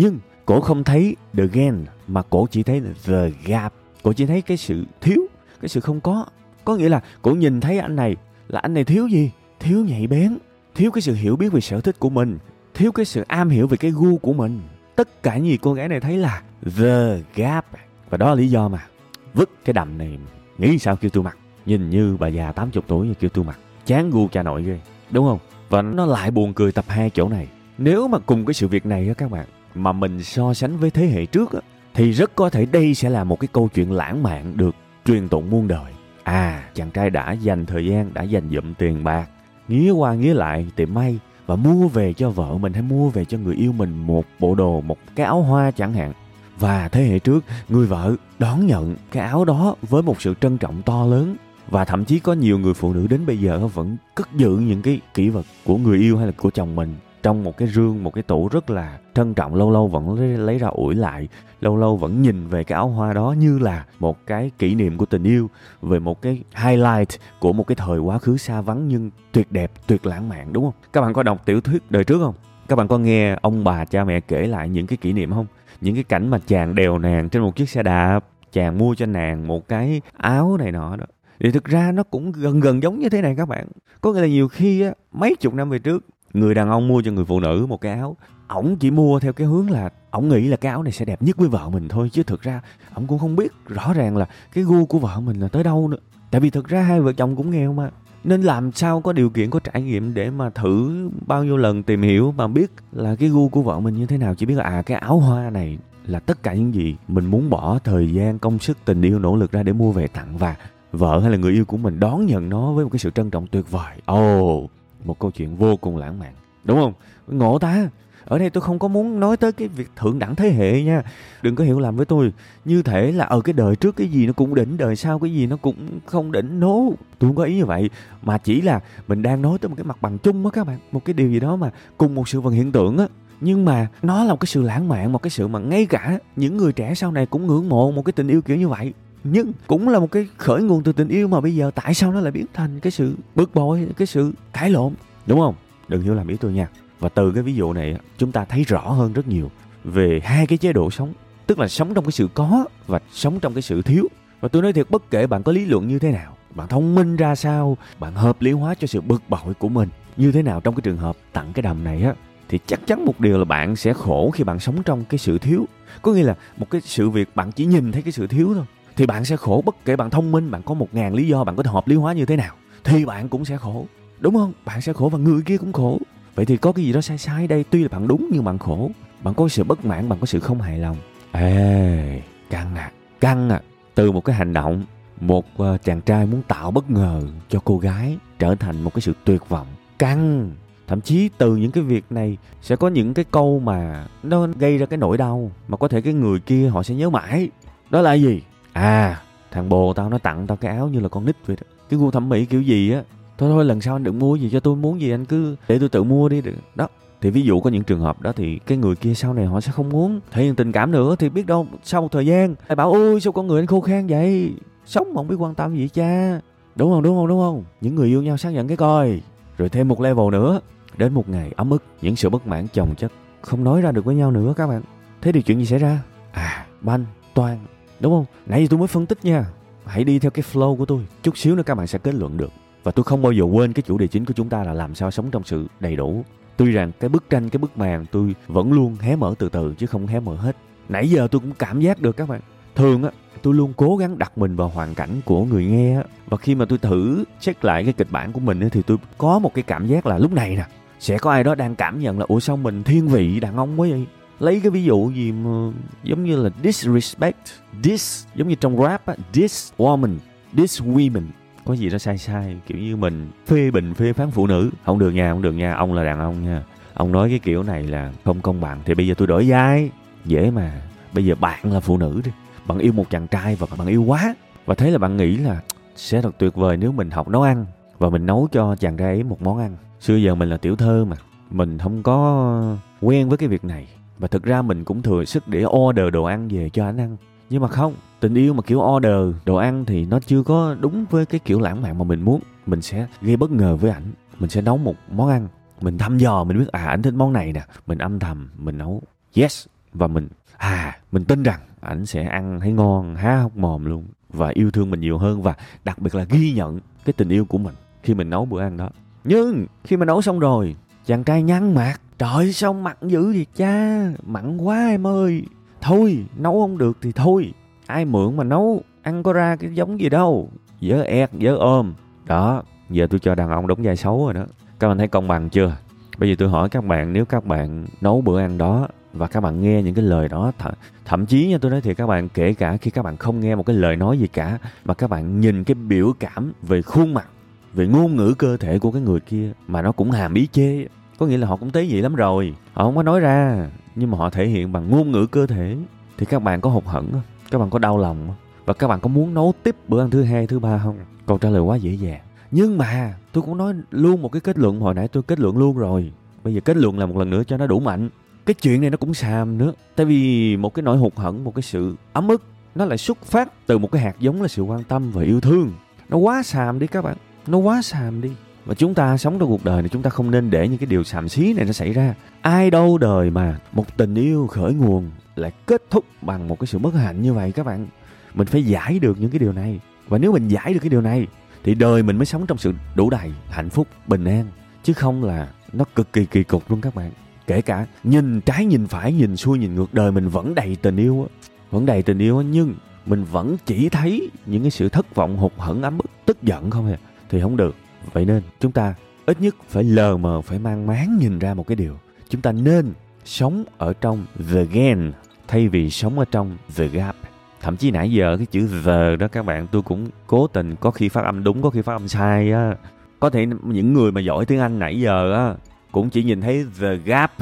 nhưng 0.00 0.18
cổ 0.46 0.60
không 0.60 0.84
thấy 0.84 1.16
the 1.32 1.46
gain 1.46 1.84
mà 2.06 2.22
cổ 2.22 2.46
chỉ 2.50 2.62
thấy 2.62 2.82
the 3.04 3.30
gap. 3.46 3.72
Cổ 4.02 4.12
chỉ 4.12 4.26
thấy 4.26 4.42
cái 4.42 4.56
sự 4.56 4.84
thiếu, 5.00 5.26
cái 5.60 5.68
sự 5.68 5.80
không 5.80 6.00
có. 6.00 6.26
Có 6.64 6.76
nghĩa 6.76 6.88
là 6.88 7.00
cổ 7.22 7.30
nhìn 7.30 7.60
thấy 7.60 7.78
anh 7.78 7.96
này 7.96 8.16
là 8.48 8.60
anh 8.60 8.74
này 8.74 8.84
thiếu 8.84 9.06
gì? 9.06 9.30
Thiếu 9.58 9.84
nhạy 9.84 10.06
bén, 10.06 10.38
thiếu 10.74 10.90
cái 10.90 11.02
sự 11.02 11.14
hiểu 11.14 11.36
biết 11.36 11.52
về 11.52 11.60
sở 11.60 11.80
thích 11.80 11.96
của 11.98 12.10
mình, 12.10 12.38
thiếu 12.74 12.92
cái 12.92 13.04
sự 13.04 13.24
am 13.28 13.48
hiểu 13.48 13.66
về 13.66 13.76
cái 13.76 13.90
gu 13.90 14.18
của 14.18 14.32
mình. 14.32 14.60
Tất 14.96 15.22
cả 15.22 15.36
những 15.36 15.46
gì 15.46 15.56
cô 15.56 15.74
gái 15.74 15.88
này 15.88 16.00
thấy 16.00 16.16
là 16.16 16.42
the 16.76 17.18
gap. 17.34 17.66
Và 18.10 18.18
đó 18.18 18.28
là 18.28 18.34
lý 18.34 18.48
do 18.48 18.68
mà 18.68 18.86
vứt 19.34 19.50
cái 19.64 19.72
đầm 19.72 19.98
này. 19.98 20.18
Nghĩ 20.58 20.78
sao 20.78 20.96
kêu 20.96 21.10
tôi 21.10 21.24
mặc 21.24 21.38
nhìn 21.66 21.90
như 21.90 22.16
bà 22.20 22.28
già 22.28 22.52
80 22.52 22.82
tuổi 22.86 23.06
như 23.06 23.14
kêu 23.14 23.30
tôi 23.30 23.44
mặc 23.44 23.58
chán 23.86 24.10
gu 24.10 24.28
cha 24.28 24.42
nội 24.42 24.62
ghê. 24.62 24.80
Đúng 25.10 25.26
không? 25.26 25.38
Và 25.68 25.82
nó 25.82 26.06
lại 26.06 26.30
buồn 26.30 26.54
cười 26.54 26.72
tập 26.72 26.84
hai 26.88 27.10
chỗ 27.10 27.28
này. 27.28 27.48
Nếu 27.78 28.08
mà 28.08 28.18
cùng 28.18 28.46
cái 28.46 28.54
sự 28.54 28.68
việc 28.68 28.86
này 28.86 29.08
á 29.08 29.14
các 29.14 29.30
bạn 29.30 29.46
mà 29.74 29.92
mình 29.92 30.22
so 30.22 30.54
sánh 30.54 30.76
với 30.76 30.90
thế 30.90 31.06
hệ 31.06 31.26
trước 31.26 31.52
á, 31.52 31.60
thì 31.94 32.10
rất 32.10 32.34
có 32.34 32.50
thể 32.50 32.66
đây 32.66 32.94
sẽ 32.94 33.10
là 33.10 33.24
một 33.24 33.40
cái 33.40 33.48
câu 33.52 33.68
chuyện 33.74 33.92
lãng 33.92 34.22
mạn 34.22 34.52
được 34.56 34.74
truyền 35.06 35.28
tụng 35.28 35.50
muôn 35.50 35.68
đời. 35.68 35.92
À 36.22 36.64
chàng 36.74 36.90
trai 36.90 37.10
đã 37.10 37.32
dành 37.32 37.66
thời 37.66 37.86
gian, 37.86 38.14
đã 38.14 38.22
dành 38.22 38.50
dụm 38.50 38.74
tiền 38.74 39.04
bạc, 39.04 39.28
nghía 39.68 39.90
qua 39.90 40.14
nghía 40.14 40.34
lại 40.34 40.66
tiệm 40.76 40.94
may, 40.94 41.18
và 41.46 41.56
mua 41.56 41.88
về 41.88 42.12
cho 42.12 42.30
vợ 42.30 42.58
mình 42.58 42.72
hay 42.72 42.82
mua 42.82 43.08
về 43.08 43.24
cho 43.24 43.38
người 43.38 43.54
yêu 43.54 43.72
mình 43.72 44.06
một 44.06 44.24
bộ 44.38 44.54
đồ, 44.54 44.80
một 44.80 44.98
cái 45.16 45.26
áo 45.26 45.42
hoa 45.42 45.70
chẳng 45.70 45.92
hạn. 45.92 46.12
Và 46.58 46.88
thế 46.88 47.04
hệ 47.04 47.18
trước, 47.18 47.44
người 47.68 47.86
vợ 47.86 48.16
đón 48.38 48.66
nhận 48.66 48.96
cái 49.12 49.26
áo 49.26 49.44
đó 49.44 49.76
với 49.82 50.02
một 50.02 50.22
sự 50.22 50.34
trân 50.40 50.58
trọng 50.58 50.82
to 50.82 51.04
lớn, 51.04 51.36
và 51.68 51.84
thậm 51.84 52.04
chí 52.04 52.18
có 52.18 52.32
nhiều 52.32 52.58
người 52.58 52.74
phụ 52.74 52.92
nữ 52.92 53.06
đến 53.06 53.26
bây 53.26 53.38
giờ 53.38 53.66
vẫn 53.66 53.96
cất 54.14 54.28
giữ 54.36 54.50
những 54.50 54.82
cái 54.82 55.00
kỷ 55.14 55.28
vật 55.28 55.46
của 55.64 55.76
người 55.76 55.98
yêu 55.98 56.16
hay 56.16 56.26
là 56.26 56.32
của 56.36 56.50
chồng 56.50 56.76
mình 56.76 56.94
trong 57.22 57.44
một 57.44 57.56
cái 57.56 57.68
rương 57.68 58.04
một 58.04 58.14
cái 58.14 58.22
tủ 58.22 58.48
rất 58.48 58.70
là 58.70 58.98
trân 59.14 59.34
trọng 59.34 59.54
lâu 59.54 59.70
lâu 59.70 59.88
vẫn 59.88 60.14
lấy, 60.14 60.28
lấy 60.38 60.58
ra 60.58 60.68
ủi 60.68 60.94
lại 60.94 61.28
lâu 61.60 61.76
lâu 61.76 61.96
vẫn 61.96 62.22
nhìn 62.22 62.48
về 62.48 62.64
cái 62.64 62.76
áo 62.76 62.88
hoa 62.88 63.12
đó 63.12 63.34
như 63.38 63.58
là 63.58 63.84
một 63.98 64.26
cái 64.26 64.50
kỷ 64.58 64.74
niệm 64.74 64.98
của 64.98 65.06
tình 65.06 65.24
yêu 65.24 65.50
về 65.82 65.98
một 65.98 66.22
cái 66.22 66.42
highlight 66.64 67.08
của 67.38 67.52
một 67.52 67.66
cái 67.66 67.76
thời 67.76 67.98
quá 67.98 68.18
khứ 68.18 68.36
xa 68.36 68.60
vắng 68.60 68.88
nhưng 68.88 69.10
tuyệt 69.32 69.52
đẹp 69.52 69.72
tuyệt 69.86 70.06
lãng 70.06 70.28
mạn 70.28 70.52
đúng 70.52 70.64
không? 70.64 70.74
Các 70.92 71.00
bạn 71.00 71.12
có 71.12 71.22
đọc 71.22 71.42
tiểu 71.44 71.60
thuyết 71.60 71.90
đời 71.90 72.04
trước 72.04 72.18
không? 72.18 72.34
Các 72.68 72.76
bạn 72.76 72.88
có 72.88 72.98
nghe 72.98 73.36
ông 73.42 73.64
bà 73.64 73.84
cha 73.84 74.04
mẹ 74.04 74.20
kể 74.20 74.46
lại 74.46 74.68
những 74.68 74.86
cái 74.86 74.96
kỷ 74.96 75.12
niệm 75.12 75.30
không? 75.30 75.46
Những 75.80 75.94
cái 75.94 76.04
cảnh 76.04 76.28
mà 76.28 76.38
chàng 76.46 76.74
đèo 76.74 76.98
nàng 76.98 77.28
trên 77.28 77.42
một 77.42 77.56
chiếc 77.56 77.68
xe 77.68 77.82
đạp 77.82 78.20
chàng 78.52 78.78
mua 78.78 78.94
cho 78.94 79.06
nàng 79.06 79.46
một 79.46 79.68
cái 79.68 80.00
áo 80.16 80.56
này 80.56 80.72
nọ 80.72 80.96
đó. 80.96 81.04
Thì 81.40 81.50
thực 81.50 81.64
ra 81.64 81.92
nó 81.92 82.02
cũng 82.02 82.32
gần 82.32 82.60
gần 82.60 82.82
giống 82.82 82.98
như 82.98 83.08
thế 83.08 83.22
này 83.22 83.34
các 83.36 83.48
bạn. 83.48 83.66
Có 84.00 84.12
nghĩa 84.12 84.20
là 84.20 84.26
nhiều 84.26 84.48
khi 84.48 84.80
á 84.80 84.92
mấy 85.12 85.34
chục 85.40 85.54
năm 85.54 85.70
về 85.70 85.78
trước 85.78 86.04
người 86.34 86.54
đàn 86.54 86.70
ông 86.70 86.88
mua 86.88 87.02
cho 87.02 87.12
người 87.12 87.24
phụ 87.24 87.40
nữ 87.40 87.66
một 87.68 87.80
cái 87.80 87.92
áo. 87.92 88.16
Ổng 88.48 88.76
chỉ 88.76 88.90
mua 88.90 89.20
theo 89.20 89.32
cái 89.32 89.46
hướng 89.46 89.70
là 89.70 89.90
ổng 90.10 90.28
nghĩ 90.28 90.48
là 90.48 90.56
cái 90.56 90.70
áo 90.70 90.82
này 90.82 90.92
sẽ 90.92 91.04
đẹp 91.04 91.22
nhất 91.22 91.36
với 91.36 91.48
vợ 91.48 91.68
mình 91.68 91.88
thôi 91.88 92.08
chứ 92.12 92.22
thực 92.22 92.42
ra 92.42 92.60
ổng 92.94 93.06
cũng 93.06 93.18
không 93.18 93.36
biết 93.36 93.52
rõ 93.66 93.92
ràng 93.92 94.16
là 94.16 94.26
cái 94.52 94.64
gu 94.64 94.86
của 94.86 94.98
vợ 94.98 95.20
mình 95.20 95.40
là 95.40 95.48
tới 95.48 95.64
đâu 95.64 95.88
nữa. 95.88 95.98
Tại 96.30 96.40
vì 96.40 96.50
thực 96.50 96.68
ra 96.68 96.82
hai 96.82 97.00
vợ 97.00 97.12
chồng 97.12 97.36
cũng 97.36 97.50
nghèo 97.50 97.72
mà. 97.72 97.90
Nên 98.24 98.42
làm 98.42 98.72
sao 98.72 99.00
có 99.00 99.12
điều 99.12 99.30
kiện 99.30 99.50
có 99.50 99.60
trải 99.60 99.82
nghiệm 99.82 100.14
để 100.14 100.30
mà 100.30 100.50
thử 100.50 101.08
bao 101.26 101.44
nhiêu 101.44 101.56
lần 101.56 101.82
tìm 101.82 102.02
hiểu 102.02 102.32
mà 102.32 102.46
biết 102.46 102.70
là 102.92 103.16
cái 103.16 103.28
gu 103.28 103.48
của 103.48 103.62
vợ 103.62 103.80
mình 103.80 103.94
như 103.94 104.06
thế 104.06 104.18
nào. 104.18 104.34
Chỉ 104.34 104.46
biết 104.46 104.54
là 104.54 104.64
à 104.64 104.82
cái 104.82 104.98
áo 104.98 105.18
hoa 105.18 105.50
này 105.50 105.78
là 106.06 106.20
tất 106.20 106.42
cả 106.42 106.54
những 106.54 106.74
gì 106.74 106.96
mình 107.08 107.26
muốn 107.26 107.50
bỏ 107.50 107.78
thời 107.84 108.12
gian 108.12 108.38
công 108.38 108.58
sức 108.58 108.78
tình 108.84 109.02
yêu 109.02 109.18
nỗ 109.18 109.36
lực 109.36 109.52
ra 109.52 109.62
để 109.62 109.72
mua 109.72 109.92
về 109.92 110.06
tặng 110.06 110.36
và 110.38 110.56
vợ 110.92 111.20
hay 111.20 111.30
là 111.30 111.36
người 111.36 111.52
yêu 111.52 111.64
của 111.64 111.76
mình 111.76 112.00
đón 112.00 112.26
nhận 112.26 112.48
nó 112.48 112.72
với 112.72 112.84
một 112.84 112.90
cái 112.92 112.98
sự 112.98 113.10
trân 113.10 113.30
trọng 113.30 113.46
tuyệt 113.46 113.70
vời. 113.70 113.96
Ồ 114.04 114.40
oh, 114.40 114.70
một 115.04 115.18
câu 115.18 115.30
chuyện 115.30 115.56
vô 115.56 115.76
cùng 115.76 115.96
lãng 115.96 116.18
mạn. 116.18 116.32
Đúng 116.64 116.80
không? 116.80 116.92
Ngộ 117.26 117.58
ta. 117.58 117.88
Ở 118.24 118.38
đây 118.38 118.50
tôi 118.50 118.60
không 118.60 118.78
có 118.78 118.88
muốn 118.88 119.20
nói 119.20 119.36
tới 119.36 119.52
cái 119.52 119.68
việc 119.68 119.90
thượng 119.96 120.18
đẳng 120.18 120.34
thế 120.34 120.50
hệ 120.50 120.82
nha. 120.82 121.02
Đừng 121.42 121.56
có 121.56 121.64
hiểu 121.64 121.80
lầm 121.80 121.96
với 121.96 122.06
tôi. 122.06 122.32
Như 122.64 122.82
thể 122.82 123.12
là 123.12 123.24
ở 123.24 123.40
cái 123.40 123.52
đời 123.52 123.76
trước 123.76 123.96
cái 123.96 124.08
gì 124.08 124.26
nó 124.26 124.32
cũng 124.32 124.54
đỉnh, 124.54 124.76
đời 124.76 124.96
sau 124.96 125.18
cái 125.18 125.32
gì 125.32 125.46
nó 125.46 125.56
cũng 125.56 125.76
không 126.06 126.32
đỉnh. 126.32 126.60
Nố 126.60 126.86
no. 126.90 126.96
tôi 127.18 127.28
không 127.28 127.36
có 127.36 127.44
ý 127.44 127.56
như 127.56 127.64
vậy. 127.64 127.90
Mà 128.22 128.38
chỉ 128.38 128.60
là 128.60 128.80
mình 129.08 129.22
đang 129.22 129.42
nói 129.42 129.58
tới 129.58 129.68
một 129.68 129.74
cái 129.76 129.84
mặt 129.84 129.98
bằng 130.00 130.18
chung 130.18 130.44
á 130.46 130.50
các 130.52 130.66
bạn. 130.66 130.78
Một 130.92 131.04
cái 131.04 131.14
điều 131.14 131.28
gì 131.30 131.40
đó 131.40 131.56
mà 131.56 131.70
cùng 131.98 132.14
một 132.14 132.28
sự 132.28 132.40
vật 132.40 132.50
hiện 132.50 132.72
tượng 132.72 132.98
á. 132.98 133.06
Nhưng 133.40 133.64
mà 133.64 133.88
nó 134.02 134.24
là 134.24 134.30
một 134.30 134.40
cái 134.40 134.46
sự 134.46 134.62
lãng 134.62 134.88
mạn, 134.88 135.12
một 135.12 135.22
cái 135.22 135.30
sự 135.30 135.48
mà 135.48 135.58
ngay 135.58 135.86
cả 135.86 136.18
những 136.36 136.56
người 136.56 136.72
trẻ 136.72 136.94
sau 136.94 137.12
này 137.12 137.26
cũng 137.26 137.46
ngưỡng 137.46 137.68
mộ 137.68 137.90
một 137.90 138.04
cái 138.04 138.12
tình 138.12 138.28
yêu 138.28 138.42
kiểu 138.42 138.56
như 138.56 138.68
vậy 138.68 138.92
nhưng 139.24 139.52
cũng 139.66 139.88
là 139.88 139.98
một 139.98 140.12
cái 140.12 140.28
khởi 140.36 140.62
nguồn 140.62 140.82
từ 140.82 140.92
tình 140.92 141.08
yêu 141.08 141.28
mà 141.28 141.40
bây 141.40 141.54
giờ 141.54 141.70
tại 141.74 141.94
sao 141.94 142.12
nó 142.12 142.20
lại 142.20 142.32
biến 142.32 142.46
thành 142.54 142.80
cái 142.80 142.90
sự 142.90 143.14
bực 143.34 143.54
bội, 143.54 143.88
cái 143.96 144.06
sự 144.06 144.32
cãi 144.52 144.70
lộn? 144.70 144.92
Đúng 145.26 145.40
không? 145.40 145.54
Đừng 145.88 146.02
hiểu 146.02 146.14
làm 146.14 146.28
ý 146.28 146.36
tôi 146.36 146.52
nha. 146.52 146.68
Và 147.00 147.08
từ 147.08 147.32
cái 147.32 147.42
ví 147.42 147.54
dụ 147.54 147.72
này 147.72 147.96
chúng 148.18 148.32
ta 148.32 148.44
thấy 148.44 148.64
rõ 148.64 148.80
hơn 148.80 149.12
rất 149.12 149.28
nhiều 149.28 149.50
về 149.84 150.20
hai 150.24 150.46
cái 150.46 150.58
chế 150.58 150.72
độ 150.72 150.90
sống. 150.90 151.12
Tức 151.46 151.58
là 151.58 151.68
sống 151.68 151.94
trong 151.94 152.04
cái 152.04 152.12
sự 152.12 152.28
có 152.34 152.64
và 152.86 153.00
sống 153.12 153.40
trong 153.40 153.54
cái 153.54 153.62
sự 153.62 153.82
thiếu. 153.82 154.08
Và 154.40 154.48
tôi 154.48 154.62
nói 154.62 154.72
thiệt, 154.72 154.90
bất 154.90 155.10
kể 155.10 155.26
bạn 155.26 155.42
có 155.42 155.52
lý 155.52 155.64
luận 155.64 155.88
như 155.88 155.98
thế 155.98 156.10
nào, 156.10 156.36
bạn 156.54 156.68
thông 156.68 156.94
minh 156.94 157.16
ra 157.16 157.34
sao, 157.34 157.76
bạn 157.98 158.14
hợp 158.14 158.42
lý 158.42 158.52
hóa 158.52 158.74
cho 158.74 158.86
sự 158.86 159.00
bực 159.00 159.22
bội 159.28 159.54
của 159.58 159.68
mình 159.68 159.88
như 160.16 160.32
thế 160.32 160.42
nào 160.42 160.60
trong 160.60 160.74
cái 160.74 160.80
trường 160.82 160.96
hợp 160.96 161.16
tặng 161.32 161.52
cái 161.54 161.62
đầm 161.62 161.84
này 161.84 162.02
á, 162.02 162.14
thì 162.48 162.58
chắc 162.66 162.86
chắn 162.86 163.04
một 163.04 163.20
điều 163.20 163.38
là 163.38 163.44
bạn 163.44 163.76
sẽ 163.76 163.92
khổ 163.92 164.30
khi 164.30 164.44
bạn 164.44 164.60
sống 164.60 164.82
trong 164.82 165.04
cái 165.04 165.18
sự 165.18 165.38
thiếu. 165.38 165.66
Có 166.02 166.12
nghĩa 166.12 166.22
là 166.22 166.34
một 166.56 166.70
cái 166.70 166.80
sự 166.80 167.10
việc 167.10 167.36
bạn 167.36 167.52
chỉ 167.52 167.64
nhìn 167.64 167.92
thấy 167.92 168.02
cái 168.02 168.12
sự 168.12 168.26
thiếu 168.26 168.54
thôi 168.54 168.64
thì 169.00 169.06
bạn 169.06 169.24
sẽ 169.24 169.36
khổ. 169.36 169.62
Bất 169.66 169.84
kể 169.84 169.96
bạn 169.96 170.10
thông 170.10 170.32
minh 170.32 170.50
bạn 170.50 170.62
có 170.62 170.74
một 170.74 170.88
ngàn 170.92 171.14
lý 171.14 171.28
do 171.28 171.44
bạn 171.44 171.56
có 171.56 171.62
thể 171.62 171.70
hợp 171.70 171.88
lý 171.88 171.96
hóa 171.96 172.12
như 172.12 172.26
thế 172.26 172.36
nào 172.36 172.54
thì 172.84 173.04
bạn 173.04 173.28
cũng 173.28 173.44
sẽ 173.44 173.56
khổ. 173.56 173.86
Đúng 174.18 174.34
không? 174.34 174.52
Bạn 174.64 174.80
sẽ 174.80 174.92
khổ 174.92 175.08
và 175.08 175.18
người 175.18 175.42
kia 175.42 175.56
cũng 175.56 175.72
khổ. 175.72 175.98
Vậy 176.34 176.46
thì 176.46 176.56
có 176.56 176.72
cái 176.72 176.84
gì 176.84 176.92
đó 176.92 177.00
sai 177.00 177.18
sai 177.18 177.46
đây? 177.46 177.64
Tuy 177.70 177.82
là 177.82 177.88
bạn 177.88 178.08
đúng 178.08 178.28
nhưng 178.32 178.44
bạn 178.44 178.58
khổ. 178.58 178.90
Bạn 179.22 179.34
có 179.34 179.48
sự 179.48 179.64
bất 179.64 179.84
mãn 179.84 180.08
bạn 180.08 180.18
có 180.18 180.26
sự 180.26 180.40
không 180.40 180.60
hài 180.60 180.78
lòng. 180.78 180.96
Ê 181.32 182.22
căng 182.50 182.74
à 182.74 182.92
căng 183.20 183.50
à. 183.50 183.60
Từ 183.94 184.12
một 184.12 184.24
cái 184.24 184.36
hành 184.36 184.52
động 184.52 184.84
một 185.20 185.44
uh, 185.62 185.82
chàng 185.82 186.00
trai 186.00 186.26
muốn 186.26 186.42
tạo 186.48 186.70
bất 186.70 186.90
ngờ 186.90 187.22
cho 187.48 187.60
cô 187.64 187.78
gái 187.78 188.16
trở 188.38 188.54
thành 188.54 188.82
một 188.82 188.94
cái 188.94 189.00
sự 189.00 189.12
tuyệt 189.24 189.48
vọng. 189.48 189.66
Căng. 189.98 190.50
Thậm 190.86 191.00
chí 191.00 191.30
từ 191.38 191.56
những 191.56 191.70
cái 191.70 191.84
việc 191.84 192.04
này 192.10 192.36
sẽ 192.62 192.76
có 192.76 192.88
những 192.88 193.14
cái 193.14 193.24
câu 193.30 193.60
mà 193.60 194.06
nó 194.22 194.46
gây 194.46 194.78
ra 194.78 194.86
cái 194.86 194.98
nỗi 194.98 195.16
đau 195.16 195.50
mà 195.68 195.76
có 195.76 195.88
thể 195.88 196.00
cái 196.00 196.12
người 196.12 196.40
kia 196.40 196.68
họ 196.68 196.82
sẽ 196.82 196.94
nhớ 196.94 197.10
mãi. 197.10 197.48
Đó 197.90 198.00
là 198.00 198.14
gì 198.14 198.42
à 198.72 199.20
thằng 199.50 199.68
bồ 199.68 199.92
tao 199.92 200.10
nó 200.10 200.18
tặng 200.18 200.46
tao 200.46 200.56
cái 200.56 200.76
áo 200.76 200.88
như 200.88 201.00
là 201.00 201.08
con 201.08 201.24
nít 201.24 201.36
vậy 201.46 201.56
đó. 201.56 201.66
Cái 201.90 202.00
gu 202.00 202.10
thẩm 202.10 202.28
mỹ 202.28 202.44
kiểu 202.44 202.62
gì 202.62 202.92
á. 202.92 203.02
Thôi 203.38 203.50
thôi, 203.50 203.64
lần 203.64 203.80
sau 203.80 203.94
anh 203.96 204.04
đừng 204.04 204.18
mua 204.18 204.36
gì 204.36 204.50
cho 204.50 204.60
tôi, 204.60 204.76
muốn 204.76 205.00
gì 205.00 205.10
anh 205.10 205.24
cứ 205.24 205.56
để 205.68 205.78
tôi 205.78 205.88
tự 205.88 206.02
mua 206.02 206.28
đi 206.28 206.40
được. 206.40 206.54
Đó, 206.74 206.88
thì 207.20 207.30
ví 207.30 207.42
dụ 207.42 207.60
có 207.60 207.70
những 207.70 207.82
trường 207.82 208.00
hợp 208.00 208.20
đó 208.20 208.32
thì 208.36 208.58
cái 208.58 208.78
người 208.78 208.96
kia 208.96 209.14
sau 209.14 209.34
này 209.34 209.46
họ 209.46 209.60
sẽ 209.60 209.72
không 209.72 209.88
muốn 209.88 210.20
thể 210.30 210.42
hiện 210.42 210.54
tình 210.54 210.72
cảm 210.72 210.90
nữa. 210.90 211.16
Thì 211.18 211.28
biết 211.28 211.46
đâu, 211.46 211.66
sau 211.82 212.02
một 212.02 212.12
thời 212.12 212.26
gian 212.26 212.54
lại 212.68 212.76
bảo, 212.76 212.92
ôi, 212.92 213.20
sao 213.20 213.32
con 213.32 213.46
người 213.46 213.60
anh 213.60 213.66
khô 213.66 213.80
khan 213.80 214.06
vậy? 214.06 214.52
Sống 214.86 215.08
mà 215.08 215.14
không 215.14 215.28
biết 215.28 215.36
quan 215.38 215.54
tâm 215.54 215.76
gì 215.76 215.88
cha. 215.88 216.40
Đúng 216.76 216.92
không 216.92 217.02
đúng 217.02 217.16
không 217.16 217.28
đúng 217.28 217.40
không? 217.40 217.64
Những 217.80 217.94
người 217.94 218.08
yêu 218.08 218.22
nhau 218.22 218.36
xác 218.36 218.50
nhận 218.50 218.68
cái 218.68 218.76
coi. 218.76 219.20
Rồi 219.58 219.68
thêm 219.68 219.88
một 219.88 220.00
level 220.00 220.30
nữa. 220.32 220.60
Đến 220.96 221.14
một 221.14 221.28
ngày 221.28 221.52
ấm 221.56 221.70
ức, 221.70 221.82
những 222.02 222.16
sự 222.16 222.28
bất 222.28 222.46
mãn 222.46 222.66
chồng 222.72 222.94
chất 222.94 223.12
không 223.40 223.64
nói 223.64 223.80
ra 223.80 223.92
được 223.92 224.04
với 224.04 224.14
nhau 224.14 224.30
nữa 224.30 224.54
các 224.56 224.66
bạn. 224.66 224.82
Thế 225.22 225.32
thì 225.32 225.42
chuyện 225.42 225.58
gì 225.58 225.66
xảy 225.66 225.78
ra? 225.78 226.02
À 226.32 226.66
banh 226.80 227.04
toan 227.34 227.58
đúng 228.00 228.12
không? 228.12 228.24
Nãy 228.46 228.62
giờ 228.62 228.66
tôi 228.70 228.78
mới 228.78 228.88
phân 228.88 229.06
tích 229.06 229.24
nha. 229.24 229.44
Hãy 229.84 230.04
đi 230.04 230.18
theo 230.18 230.30
cái 230.30 230.44
flow 230.52 230.76
của 230.76 230.86
tôi. 230.86 231.06
Chút 231.22 231.38
xíu 231.38 231.56
nữa 231.56 231.62
các 231.66 231.74
bạn 231.74 231.86
sẽ 231.86 231.98
kết 231.98 232.14
luận 232.14 232.36
được. 232.36 232.50
Và 232.82 232.92
tôi 232.92 233.04
không 233.04 233.22
bao 233.22 233.32
giờ 233.32 233.42
quên 233.42 233.72
cái 233.72 233.82
chủ 233.86 233.98
đề 233.98 234.06
chính 234.06 234.24
của 234.24 234.32
chúng 234.32 234.48
ta 234.48 234.64
là 234.64 234.72
làm 234.74 234.94
sao 234.94 235.10
sống 235.10 235.30
trong 235.30 235.44
sự 235.44 235.66
đầy 235.80 235.96
đủ. 235.96 236.24
Tuy 236.56 236.70
rằng 236.70 236.92
cái 237.00 237.08
bức 237.08 237.30
tranh, 237.30 237.48
cái 237.48 237.58
bức 237.58 237.78
màn 237.78 238.06
tôi 238.12 238.34
vẫn 238.46 238.72
luôn 238.72 238.96
hé 239.00 239.16
mở 239.16 239.34
từ 239.38 239.48
từ 239.48 239.74
chứ 239.78 239.86
không 239.86 240.06
hé 240.06 240.20
mở 240.20 240.36
hết. 240.36 240.56
Nãy 240.88 241.10
giờ 241.10 241.28
tôi 241.30 241.40
cũng 241.40 241.52
cảm 241.58 241.80
giác 241.80 242.02
được 242.02 242.16
các 242.16 242.28
bạn. 242.28 242.40
Thường 242.74 243.02
á, 243.02 243.10
tôi 243.42 243.54
luôn 243.54 243.72
cố 243.76 243.96
gắng 243.96 244.18
đặt 244.18 244.38
mình 244.38 244.56
vào 244.56 244.68
hoàn 244.68 244.94
cảnh 244.94 245.20
của 245.24 245.44
người 245.44 245.64
nghe 245.64 245.96
á. 245.96 246.02
Và 246.28 246.36
khi 246.36 246.54
mà 246.54 246.64
tôi 246.64 246.78
thử 246.78 247.24
check 247.40 247.64
lại 247.64 247.84
cái 247.84 247.92
kịch 247.92 248.08
bản 248.10 248.32
của 248.32 248.40
mình 248.40 248.60
á, 248.60 248.68
thì 248.72 248.82
tôi 248.82 248.96
có 249.18 249.38
một 249.38 249.54
cái 249.54 249.62
cảm 249.62 249.86
giác 249.86 250.06
là 250.06 250.18
lúc 250.18 250.32
này 250.32 250.56
nè, 250.56 250.64
sẽ 251.00 251.18
có 251.18 251.30
ai 251.30 251.44
đó 251.44 251.54
đang 251.54 251.74
cảm 251.74 252.00
nhận 252.00 252.18
là, 252.18 252.24
ủa 252.28 252.40
sao 252.40 252.56
mình 252.56 252.82
thiên 252.82 253.08
vị 253.08 253.40
đàn 253.40 253.56
ông 253.56 253.80
quá 253.80 253.88
vậy? 253.90 254.06
Lấy 254.40 254.60
cái 254.60 254.70
ví 254.70 254.84
dụ 254.84 255.10
gì 255.10 255.32
mà 255.32 255.70
giống 256.02 256.24
như 256.24 256.42
là 256.42 256.50
disrespect, 256.62 257.46
dis 257.82 258.26
giống 258.34 258.48
như 258.48 258.54
trong 258.54 258.82
rap 258.82 259.06
á, 259.06 259.14
dis 259.32 259.72
woman, 259.78 260.16
dis 260.52 260.82
women. 260.82 261.22
Có 261.64 261.74
gì 261.74 261.90
đó 261.90 261.98
sai 261.98 262.18
sai, 262.18 262.56
kiểu 262.66 262.78
như 262.78 262.96
mình 262.96 263.30
phê 263.46 263.70
bình, 263.70 263.94
phê 263.94 264.12
phán 264.12 264.30
phụ 264.30 264.46
nữ. 264.46 264.70
Không 264.84 264.98
được 264.98 265.10
nha, 265.10 265.32
không 265.32 265.42
được 265.42 265.52
nha, 265.52 265.74
ông 265.74 265.92
là 265.92 266.04
đàn 266.04 266.20
ông 266.20 266.44
nha. 266.44 266.62
Ông 266.94 267.12
nói 267.12 267.28
cái 267.28 267.38
kiểu 267.38 267.62
này 267.62 267.82
là 267.82 268.12
không 268.24 268.40
công 268.40 268.60
bằng. 268.60 268.80
Thì 268.84 268.94
bây 268.94 269.06
giờ 269.06 269.14
tôi 269.14 269.26
đổi 269.26 269.44
vai. 269.48 269.90
Dễ 270.24 270.50
mà. 270.50 270.82
Bây 271.12 271.24
giờ 271.24 271.34
bạn 271.40 271.72
là 271.72 271.80
phụ 271.80 271.98
nữ 271.98 272.20
đi. 272.24 272.30
Bạn 272.66 272.78
yêu 272.78 272.92
một 272.92 273.10
chàng 273.10 273.26
trai 273.26 273.56
và 273.56 273.66
bạn 273.78 273.86
yêu 273.86 274.02
quá. 274.02 274.34
Và 274.66 274.74
thế 274.74 274.90
là 274.90 274.98
bạn 274.98 275.16
nghĩ 275.16 275.36
là 275.36 275.60
sẽ 275.96 276.22
thật 276.22 276.34
tuyệt 276.38 276.54
vời 276.54 276.76
nếu 276.76 276.92
mình 276.92 277.10
học 277.10 277.28
nấu 277.28 277.42
ăn 277.42 277.66
và 277.98 278.10
mình 278.10 278.26
nấu 278.26 278.48
cho 278.52 278.76
chàng 278.76 278.96
trai 278.96 279.08
ấy 279.08 279.22
một 279.22 279.42
món 279.42 279.58
ăn. 279.58 279.76
Xưa 280.00 280.16
giờ 280.16 280.34
mình 280.34 280.48
là 280.48 280.56
tiểu 280.56 280.76
thơ 280.76 281.04
mà. 281.04 281.16
Mình 281.50 281.78
không 281.78 282.02
có 282.02 282.76
quen 283.00 283.28
với 283.28 283.38
cái 283.38 283.48
việc 283.48 283.64
này 283.64 283.88
và 284.20 284.28
thực 284.28 284.42
ra 284.42 284.62
mình 284.62 284.84
cũng 284.84 285.02
thừa 285.02 285.24
sức 285.24 285.48
để 285.48 285.64
order 285.66 286.12
đồ 286.12 286.24
ăn 286.24 286.48
về 286.48 286.70
cho 286.70 286.84
anh 286.84 287.00
ăn. 287.00 287.16
Nhưng 287.50 287.62
mà 287.62 287.68
không, 287.68 287.94
tình 288.20 288.34
yêu 288.34 288.54
mà 288.54 288.62
kiểu 288.62 288.78
order 288.78 289.36
đồ 289.44 289.56
ăn 289.56 289.84
thì 289.84 290.04
nó 290.04 290.20
chưa 290.20 290.42
có 290.42 290.76
đúng 290.80 291.04
với 291.10 291.26
cái 291.26 291.40
kiểu 291.44 291.60
lãng 291.60 291.82
mạn 291.82 291.98
mà 291.98 292.04
mình 292.04 292.22
muốn. 292.22 292.40
Mình 292.66 292.82
sẽ 292.82 293.06
gây 293.22 293.36
bất 293.36 293.50
ngờ 293.50 293.76
với 293.76 293.90
ảnh. 293.90 294.12
Mình 294.38 294.50
sẽ 294.50 294.62
nấu 294.62 294.76
một 294.76 294.94
món 295.10 295.28
ăn. 295.28 295.48
Mình 295.80 295.98
thăm 295.98 296.18
dò, 296.18 296.44
mình 296.44 296.58
biết 296.58 296.68
à 296.72 296.84
ảnh 296.84 297.02
thích 297.02 297.14
món 297.14 297.32
này 297.32 297.52
nè. 297.52 297.62
Mình 297.86 297.98
âm 297.98 298.18
thầm, 298.18 298.50
mình 298.58 298.78
nấu. 298.78 299.02
Yes. 299.34 299.66
Và 299.92 300.06
mình 300.06 300.28
à 300.56 300.98
mình 301.12 301.24
tin 301.24 301.42
rằng 301.42 301.60
ảnh 301.80 302.06
sẽ 302.06 302.24
ăn 302.24 302.60
thấy 302.60 302.72
ngon, 302.72 303.14
há 303.14 303.36
hốc 303.36 303.56
mồm 303.56 303.84
luôn. 303.84 304.04
Và 304.28 304.48
yêu 304.48 304.70
thương 304.70 304.90
mình 304.90 305.00
nhiều 305.00 305.18
hơn 305.18 305.42
và 305.42 305.54
đặc 305.84 305.98
biệt 305.98 306.14
là 306.14 306.24
ghi 306.24 306.52
nhận 306.52 306.80
cái 307.04 307.12
tình 307.12 307.28
yêu 307.28 307.44
của 307.44 307.58
mình 307.58 307.74
khi 308.02 308.14
mình 308.14 308.30
nấu 308.30 308.44
bữa 308.44 308.60
ăn 308.60 308.76
đó. 308.76 308.90
Nhưng 309.24 309.66
khi 309.84 309.96
mà 309.96 310.04
nấu 310.04 310.22
xong 310.22 310.38
rồi, 310.38 310.76
chàng 311.06 311.24
trai 311.24 311.42
nhăn 311.42 311.74
mặt 311.74 312.00
trời 312.20 312.52
sao 312.52 312.72
mặn 312.72 312.96
dữ 313.02 313.32
vậy 313.32 313.46
cha? 313.56 314.04
Mặn 314.26 314.56
quá 314.56 314.88
em 314.88 315.06
ơi. 315.06 315.42
Thôi, 315.80 316.24
nấu 316.36 316.60
không 316.60 316.78
được 316.78 316.98
thì 317.02 317.12
thôi. 317.12 317.52
Ai 317.86 318.04
mượn 318.04 318.36
mà 318.36 318.44
nấu? 318.44 318.82
Ăn 319.02 319.22
có 319.22 319.32
ra 319.32 319.56
cái 319.56 319.70
giống 319.74 320.00
gì 320.00 320.08
đâu. 320.08 320.48
Dớ 320.80 321.02
ẹt 321.02 321.30
dớ 321.40 321.54
ôm. 321.56 321.94
Đó, 322.26 322.62
giờ 322.90 323.06
tôi 323.10 323.20
cho 323.20 323.34
đàn 323.34 323.50
ông 323.50 323.66
đóng 323.66 323.82
vai 323.82 323.96
xấu 323.96 324.24
rồi 324.24 324.34
đó. 324.34 324.44
Các 324.78 324.88
bạn 324.88 324.98
thấy 324.98 325.08
công 325.08 325.28
bằng 325.28 325.50
chưa? 325.50 325.76
Bây 326.18 326.28
giờ 326.28 326.34
tôi 326.38 326.48
hỏi 326.48 326.68
các 326.68 326.84
bạn, 326.84 327.12
nếu 327.12 327.24
các 327.24 327.46
bạn 327.46 327.86
nấu 328.00 328.20
bữa 328.20 328.40
ăn 328.40 328.58
đó 328.58 328.88
và 329.12 329.26
các 329.26 329.40
bạn 329.40 329.60
nghe 329.60 329.82
những 329.82 329.94
cái 329.94 330.04
lời 330.04 330.28
đó, 330.28 330.52
th- 330.58 330.72
thậm 331.04 331.26
chí 331.26 331.48
nha, 331.48 331.58
tôi 331.60 331.70
nói 331.70 331.80
thì 331.80 331.94
các 331.94 332.06
bạn 332.06 332.28
kể 332.28 332.54
cả 332.54 332.76
khi 332.76 332.90
các 332.90 333.04
bạn 333.04 333.16
không 333.16 333.40
nghe 333.40 333.54
một 333.54 333.66
cái 333.66 333.76
lời 333.76 333.96
nói 333.96 334.18
gì 334.18 334.26
cả, 334.26 334.58
mà 334.84 334.94
các 334.94 335.10
bạn 335.10 335.40
nhìn 335.40 335.64
cái 335.64 335.74
biểu 335.74 336.12
cảm 336.20 336.52
về 336.62 336.82
khuôn 336.82 337.14
mặt, 337.14 337.28
về 337.74 337.86
ngôn 337.86 338.16
ngữ 338.16 338.34
cơ 338.38 338.56
thể 338.56 338.78
của 338.78 338.90
cái 338.90 339.02
người 339.02 339.20
kia 339.20 339.52
mà 339.66 339.82
nó 339.82 339.92
cũng 339.92 340.10
hàm 340.10 340.34
ý 340.34 340.48
chê 340.52 340.86
có 341.20 341.26
nghĩa 341.26 341.36
là 341.36 341.46
họ 341.46 341.56
cũng 341.56 341.70
tế 341.70 341.86
nhị 341.86 342.00
lắm 342.00 342.14
rồi. 342.14 342.54
Họ 342.72 342.84
không 342.84 342.96
có 342.96 343.02
nói 343.02 343.20
ra, 343.20 343.70
nhưng 343.96 344.10
mà 344.10 344.18
họ 344.18 344.30
thể 344.30 344.46
hiện 344.46 344.72
bằng 344.72 344.90
ngôn 344.90 345.12
ngữ 345.12 345.26
cơ 345.26 345.46
thể. 345.46 345.76
Thì 346.18 346.26
các 346.26 346.42
bạn 346.42 346.60
có 346.60 346.70
hụt 346.70 346.84
hẫng 346.84 347.12
không? 347.12 347.22
Các 347.50 347.58
bạn 347.58 347.70
có 347.70 347.78
đau 347.78 347.98
lòng 347.98 348.24
không? 348.26 348.36
Và 348.66 348.74
các 348.74 348.88
bạn 348.88 349.00
có 349.00 349.08
muốn 349.08 349.34
nấu 349.34 349.54
tiếp 349.62 349.76
bữa 349.88 350.02
ăn 350.02 350.10
thứ 350.10 350.22
hai, 350.22 350.46
thứ 350.46 350.58
ba 350.58 350.80
không? 350.84 350.96
Câu 351.26 351.38
trả 351.38 351.50
lời 351.50 351.60
quá 351.60 351.76
dễ 351.76 351.92
dàng. 351.92 352.20
Nhưng 352.50 352.78
mà, 352.78 353.14
tôi 353.32 353.42
cũng 353.42 353.56
nói 353.56 353.74
luôn 353.90 354.22
một 354.22 354.32
cái 354.32 354.40
kết 354.40 354.58
luận, 354.58 354.80
hồi 354.80 354.94
nãy 354.94 355.08
tôi 355.08 355.22
kết 355.22 355.40
luận 355.40 355.56
luôn 355.56 355.76
rồi. 355.76 356.12
Bây 356.44 356.54
giờ 356.54 356.60
kết 356.64 356.76
luận 356.76 356.98
là 356.98 357.06
một 357.06 357.16
lần 357.16 357.30
nữa 357.30 357.42
cho 357.46 357.56
nó 357.56 357.66
đủ 357.66 357.80
mạnh. 357.80 358.08
Cái 358.46 358.54
chuyện 358.54 358.80
này 358.80 358.90
nó 358.90 358.96
cũng 358.96 359.14
xàm 359.14 359.58
nữa. 359.58 359.72
Tại 359.96 360.06
vì 360.06 360.56
một 360.56 360.74
cái 360.74 360.82
nỗi 360.82 360.98
hụt 360.98 361.16
hẫng, 361.16 361.44
một 361.44 361.54
cái 361.54 361.62
sự 361.62 361.96
ấm 362.12 362.28
ức, 362.28 362.42
nó 362.74 362.84
lại 362.84 362.98
xuất 362.98 363.18
phát 363.24 363.66
từ 363.66 363.78
một 363.78 363.92
cái 363.92 364.02
hạt 364.02 364.14
giống 364.20 364.42
là 364.42 364.48
sự 364.48 364.62
quan 364.62 364.84
tâm 364.84 365.10
và 365.10 365.22
yêu 365.22 365.40
thương. 365.40 365.72
Nó 366.08 366.16
quá 366.16 366.42
xàm 366.42 366.78
đi 366.78 366.86
các 366.86 367.04
bạn. 367.04 367.16
Nó 367.46 367.58
quá 367.58 367.82
xàm 367.82 368.20
đi 368.20 368.30
và 368.64 368.74
chúng 368.74 368.94
ta 368.94 369.16
sống 369.16 369.38
trong 369.38 369.48
cuộc 369.48 369.64
đời 369.64 369.82
này, 369.82 369.88
chúng 369.88 370.02
ta 370.02 370.10
không 370.10 370.30
nên 370.30 370.50
để 370.50 370.68
những 370.68 370.78
cái 370.78 370.86
điều 370.86 371.04
xàm 371.04 371.28
xí 371.28 371.52
này 371.52 371.64
nó 371.64 371.72
xảy 371.72 371.92
ra. 371.92 372.14
Ai 372.42 372.70
đâu 372.70 372.98
đời 372.98 373.30
mà 373.30 373.58
một 373.72 373.96
tình 373.96 374.14
yêu 374.14 374.46
khởi 374.46 374.74
nguồn 374.74 375.10
lại 375.36 375.52
kết 375.66 375.82
thúc 375.90 376.04
bằng 376.22 376.48
một 376.48 376.58
cái 376.60 376.66
sự 376.66 376.78
bất 376.78 376.94
hạnh 376.94 377.22
như 377.22 377.34
vậy 377.34 377.52
các 377.52 377.66
bạn. 377.66 377.86
Mình 378.34 378.46
phải 378.46 378.64
giải 378.64 378.98
được 378.98 379.20
những 379.20 379.30
cái 379.30 379.38
điều 379.38 379.52
này. 379.52 379.80
Và 380.08 380.18
nếu 380.18 380.32
mình 380.32 380.48
giải 380.48 380.74
được 380.74 380.80
cái 380.82 380.90
điều 380.90 381.00
này, 381.00 381.26
thì 381.64 381.74
đời 381.74 382.02
mình 382.02 382.16
mới 382.16 382.26
sống 382.26 382.46
trong 382.46 382.58
sự 382.58 382.72
đủ 382.94 383.10
đầy 383.10 383.32
hạnh 383.50 383.70
phúc, 383.70 383.88
bình 384.06 384.24
an. 384.24 384.46
Chứ 384.82 384.92
không 384.92 385.24
là 385.24 385.48
nó 385.72 385.84
cực 385.94 386.12
kỳ 386.12 386.24
kỳ 386.24 386.42
cục 386.42 386.70
luôn 386.70 386.80
các 386.80 386.94
bạn. 386.94 387.10
Kể 387.46 387.62
cả 387.62 387.86
nhìn 388.04 388.40
trái, 388.40 388.64
nhìn 388.64 388.86
phải, 388.86 389.12
nhìn 389.12 389.36
xuôi, 389.36 389.58
nhìn 389.58 389.74
ngược, 389.74 389.94
đời 389.94 390.12
mình 390.12 390.28
vẫn 390.28 390.54
đầy 390.54 390.76
tình 390.82 390.96
yêu 390.96 391.28
á. 391.28 391.48
Vẫn 391.70 391.86
đầy 391.86 392.02
tình 392.02 392.18
yêu 392.18 392.38
á, 392.38 392.44
nhưng 392.50 392.74
mình 393.06 393.24
vẫn 393.24 393.56
chỉ 393.66 393.88
thấy 393.88 394.30
những 394.46 394.62
cái 394.62 394.70
sự 394.70 394.88
thất 394.88 395.14
vọng, 395.14 395.36
hụt 395.36 395.52
hẫng, 395.58 395.82
ấm 395.82 395.98
ức, 395.98 396.10
tức 396.26 396.42
giận 396.42 396.70
không 396.70 396.86
hề. 396.86 396.96
Thì 397.28 397.40
không 397.40 397.56
được 397.56 397.76
vậy 398.12 398.24
nên 398.24 398.42
chúng 398.60 398.72
ta 398.72 398.94
ít 399.26 399.40
nhất 399.40 399.54
phải 399.68 399.84
lờ 399.84 400.16
mờ, 400.16 400.40
phải 400.40 400.58
mang 400.58 400.86
máng 400.86 401.18
nhìn 401.20 401.38
ra 401.38 401.54
một 401.54 401.66
cái 401.66 401.76
điều. 401.76 401.98
Chúng 402.28 402.40
ta 402.40 402.52
nên 402.52 402.92
sống 403.24 403.64
ở 403.78 403.92
trong 404.00 404.26
the 404.52 404.64
gain 404.64 405.12
thay 405.48 405.68
vì 405.68 405.90
sống 405.90 406.18
ở 406.18 406.24
trong 406.30 406.56
the 406.76 406.86
gap. 406.86 407.16
Thậm 407.60 407.76
chí 407.76 407.90
nãy 407.90 408.12
giờ 408.12 408.36
cái 408.36 408.46
chữ 408.46 408.68
the 408.84 409.16
đó 409.16 409.28
các 409.28 409.46
bạn, 409.46 409.66
tôi 409.66 409.82
cũng 409.82 410.08
cố 410.26 410.46
tình 410.46 410.76
có 410.76 410.90
khi 410.90 411.08
phát 411.08 411.24
âm 411.24 411.44
đúng, 411.44 411.62
có 411.62 411.70
khi 411.70 411.82
phát 411.82 411.92
âm 411.92 412.08
sai 412.08 412.52
á. 412.52 412.74
Có 413.20 413.30
thể 413.30 413.46
những 413.64 413.94
người 413.94 414.12
mà 414.12 414.20
giỏi 414.20 414.46
tiếng 414.46 414.60
anh 414.60 414.78
nãy 414.78 415.00
giờ 415.00 415.32
á, 415.32 415.54
cũng 415.92 416.10
chỉ 416.10 416.22
nhìn 416.22 416.40
thấy 416.40 416.66
the 416.80 416.96
gap, 416.96 417.32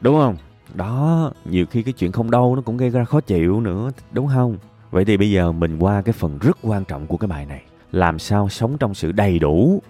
đúng 0.00 0.16
không? 0.16 0.36
Đó, 0.74 1.32
nhiều 1.44 1.66
khi 1.66 1.82
cái 1.82 1.92
chuyện 1.92 2.12
không 2.12 2.30
đâu 2.30 2.56
nó 2.56 2.62
cũng 2.62 2.76
gây 2.76 2.90
ra 2.90 3.04
khó 3.04 3.20
chịu 3.20 3.60
nữa, 3.60 3.90
đúng 4.12 4.28
không? 4.34 4.56
Vậy 4.90 5.04
thì 5.04 5.16
bây 5.16 5.30
giờ 5.30 5.52
mình 5.52 5.78
qua 5.78 6.02
cái 6.02 6.12
phần 6.12 6.38
rất 6.38 6.58
quan 6.62 6.84
trọng 6.84 7.06
của 7.06 7.16
cái 7.16 7.28
bài 7.28 7.46
này. 7.46 7.62
Làm 7.92 8.18
sao 8.18 8.48
sống 8.48 8.78
trong 8.78 8.94
sự 8.94 9.12
đầy 9.12 9.38
đủ 9.38 9.82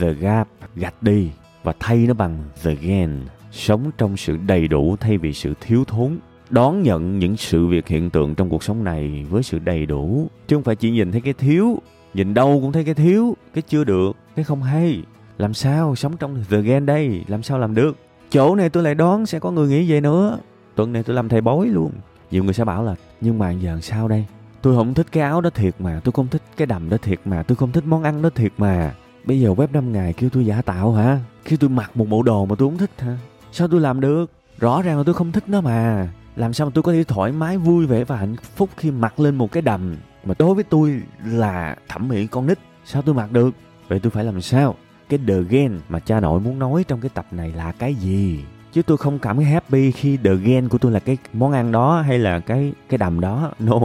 the 0.00 0.12
gap 0.12 0.48
gạch 0.76 1.02
đi 1.02 1.30
và 1.62 1.72
thay 1.80 1.96
nó 1.96 2.14
bằng 2.14 2.38
the 2.62 2.74
gain 2.74 3.10
sống 3.52 3.90
trong 3.98 4.16
sự 4.16 4.36
đầy 4.46 4.68
đủ 4.68 4.96
thay 5.00 5.18
vì 5.18 5.32
sự 5.32 5.54
thiếu 5.60 5.84
thốn. 5.84 6.18
Đón 6.50 6.82
nhận 6.82 7.18
những 7.18 7.36
sự 7.36 7.66
việc 7.66 7.88
hiện 7.88 8.10
tượng 8.10 8.34
trong 8.34 8.50
cuộc 8.50 8.62
sống 8.62 8.84
này 8.84 9.26
với 9.30 9.42
sự 9.42 9.58
đầy 9.58 9.86
đủ, 9.86 10.28
chứ 10.46 10.56
không 10.56 10.62
phải 10.62 10.76
chỉ 10.76 10.90
nhìn 10.90 11.12
thấy 11.12 11.20
cái 11.20 11.32
thiếu, 11.32 11.78
nhìn 12.14 12.34
đâu 12.34 12.58
cũng 12.62 12.72
thấy 12.72 12.84
cái 12.84 12.94
thiếu, 12.94 13.36
cái 13.54 13.62
chưa 13.62 13.84
được, 13.84 14.16
cái 14.36 14.44
không 14.44 14.62
hay. 14.62 15.02
Làm 15.38 15.54
sao 15.54 15.96
sống 15.96 16.16
trong 16.16 16.44
the 16.50 16.60
gain 16.60 16.86
đây? 16.86 17.24
Làm 17.28 17.42
sao 17.42 17.58
làm 17.58 17.74
được? 17.74 17.96
Chỗ 18.30 18.54
này 18.54 18.68
tôi 18.68 18.82
lại 18.82 18.94
đoán 18.94 19.26
sẽ 19.26 19.38
có 19.38 19.50
người 19.50 19.68
nghĩ 19.68 19.90
vậy 19.90 20.00
nữa. 20.00 20.38
Tuần 20.74 20.92
này 20.92 21.02
tôi 21.02 21.16
làm 21.16 21.28
thầy 21.28 21.40
bói 21.40 21.66
luôn. 21.66 21.90
Nhiều 22.30 22.44
người 22.44 22.54
sẽ 22.54 22.64
bảo 22.64 22.84
là, 22.84 22.94
nhưng 23.20 23.38
mà 23.38 23.50
giờ 23.50 23.70
làm 23.70 23.80
sao 23.80 24.08
đây? 24.08 24.24
Tôi 24.62 24.76
không 24.76 24.94
thích 24.94 25.06
cái 25.12 25.22
áo 25.22 25.40
đó 25.40 25.50
thiệt 25.50 25.74
mà, 25.78 26.00
tôi 26.04 26.12
không 26.12 26.28
thích 26.28 26.42
cái 26.56 26.66
đầm 26.66 26.88
đó 26.88 26.96
thiệt 27.02 27.18
mà, 27.24 27.42
tôi 27.42 27.56
không 27.56 27.72
thích 27.72 27.84
món 27.86 28.02
ăn 28.02 28.22
đó 28.22 28.30
thiệt 28.34 28.52
mà 28.58 28.94
bây 29.24 29.40
giờ 29.40 29.50
web 29.50 29.66
5 29.72 29.92
ngày 29.92 30.12
kêu 30.12 30.30
tôi 30.30 30.46
giả 30.46 30.62
tạo 30.62 30.92
hả? 30.92 31.20
Kêu 31.44 31.56
tôi 31.60 31.70
mặc 31.70 31.96
một 31.96 32.08
bộ 32.08 32.22
đồ 32.22 32.46
mà 32.46 32.54
tôi 32.58 32.68
không 32.68 32.78
thích 32.78 32.90
hả? 32.98 33.16
Sao 33.52 33.68
tôi 33.68 33.80
làm 33.80 34.00
được? 34.00 34.30
Rõ 34.58 34.82
ràng 34.82 34.98
là 34.98 35.04
tôi 35.06 35.14
không 35.14 35.32
thích 35.32 35.44
nó 35.46 35.60
mà. 35.60 36.08
Làm 36.36 36.52
sao 36.52 36.66
mà 36.66 36.70
tôi 36.74 36.82
có 36.82 36.92
thể 36.92 37.04
thoải 37.04 37.32
mái, 37.32 37.58
vui 37.58 37.86
vẻ 37.86 38.04
và 38.04 38.16
hạnh 38.16 38.36
phúc 38.56 38.70
khi 38.76 38.90
mặc 38.90 39.20
lên 39.20 39.34
một 39.34 39.52
cái 39.52 39.62
đầm? 39.62 39.96
Mà 40.24 40.34
đối 40.38 40.54
với 40.54 40.64
tôi 40.64 41.00
là 41.24 41.76
thẩm 41.88 42.08
mỹ 42.08 42.26
con 42.26 42.46
nít. 42.46 42.58
Sao 42.84 43.02
tôi 43.02 43.14
mặc 43.14 43.32
được? 43.32 43.50
Vậy 43.88 44.00
tôi 44.00 44.10
phải 44.10 44.24
làm 44.24 44.40
sao? 44.40 44.74
Cái 45.08 45.18
the 45.26 45.34
gen 45.48 45.80
mà 45.88 45.98
cha 45.98 46.20
nội 46.20 46.40
muốn 46.40 46.58
nói 46.58 46.84
trong 46.88 47.00
cái 47.00 47.10
tập 47.14 47.26
này 47.30 47.52
là 47.52 47.72
cái 47.72 47.94
gì? 47.94 48.44
Chứ 48.72 48.82
tôi 48.82 48.96
không 48.96 49.18
cảm 49.18 49.36
thấy 49.36 49.44
happy 49.44 49.90
khi 49.90 50.16
the 50.16 50.34
gen 50.34 50.68
của 50.68 50.78
tôi 50.78 50.92
là 50.92 51.00
cái 51.00 51.16
món 51.32 51.52
ăn 51.52 51.72
đó 51.72 52.00
hay 52.00 52.18
là 52.18 52.40
cái 52.40 52.72
cái 52.88 52.98
đầm 52.98 53.20
đó. 53.20 53.52
No, 53.58 53.80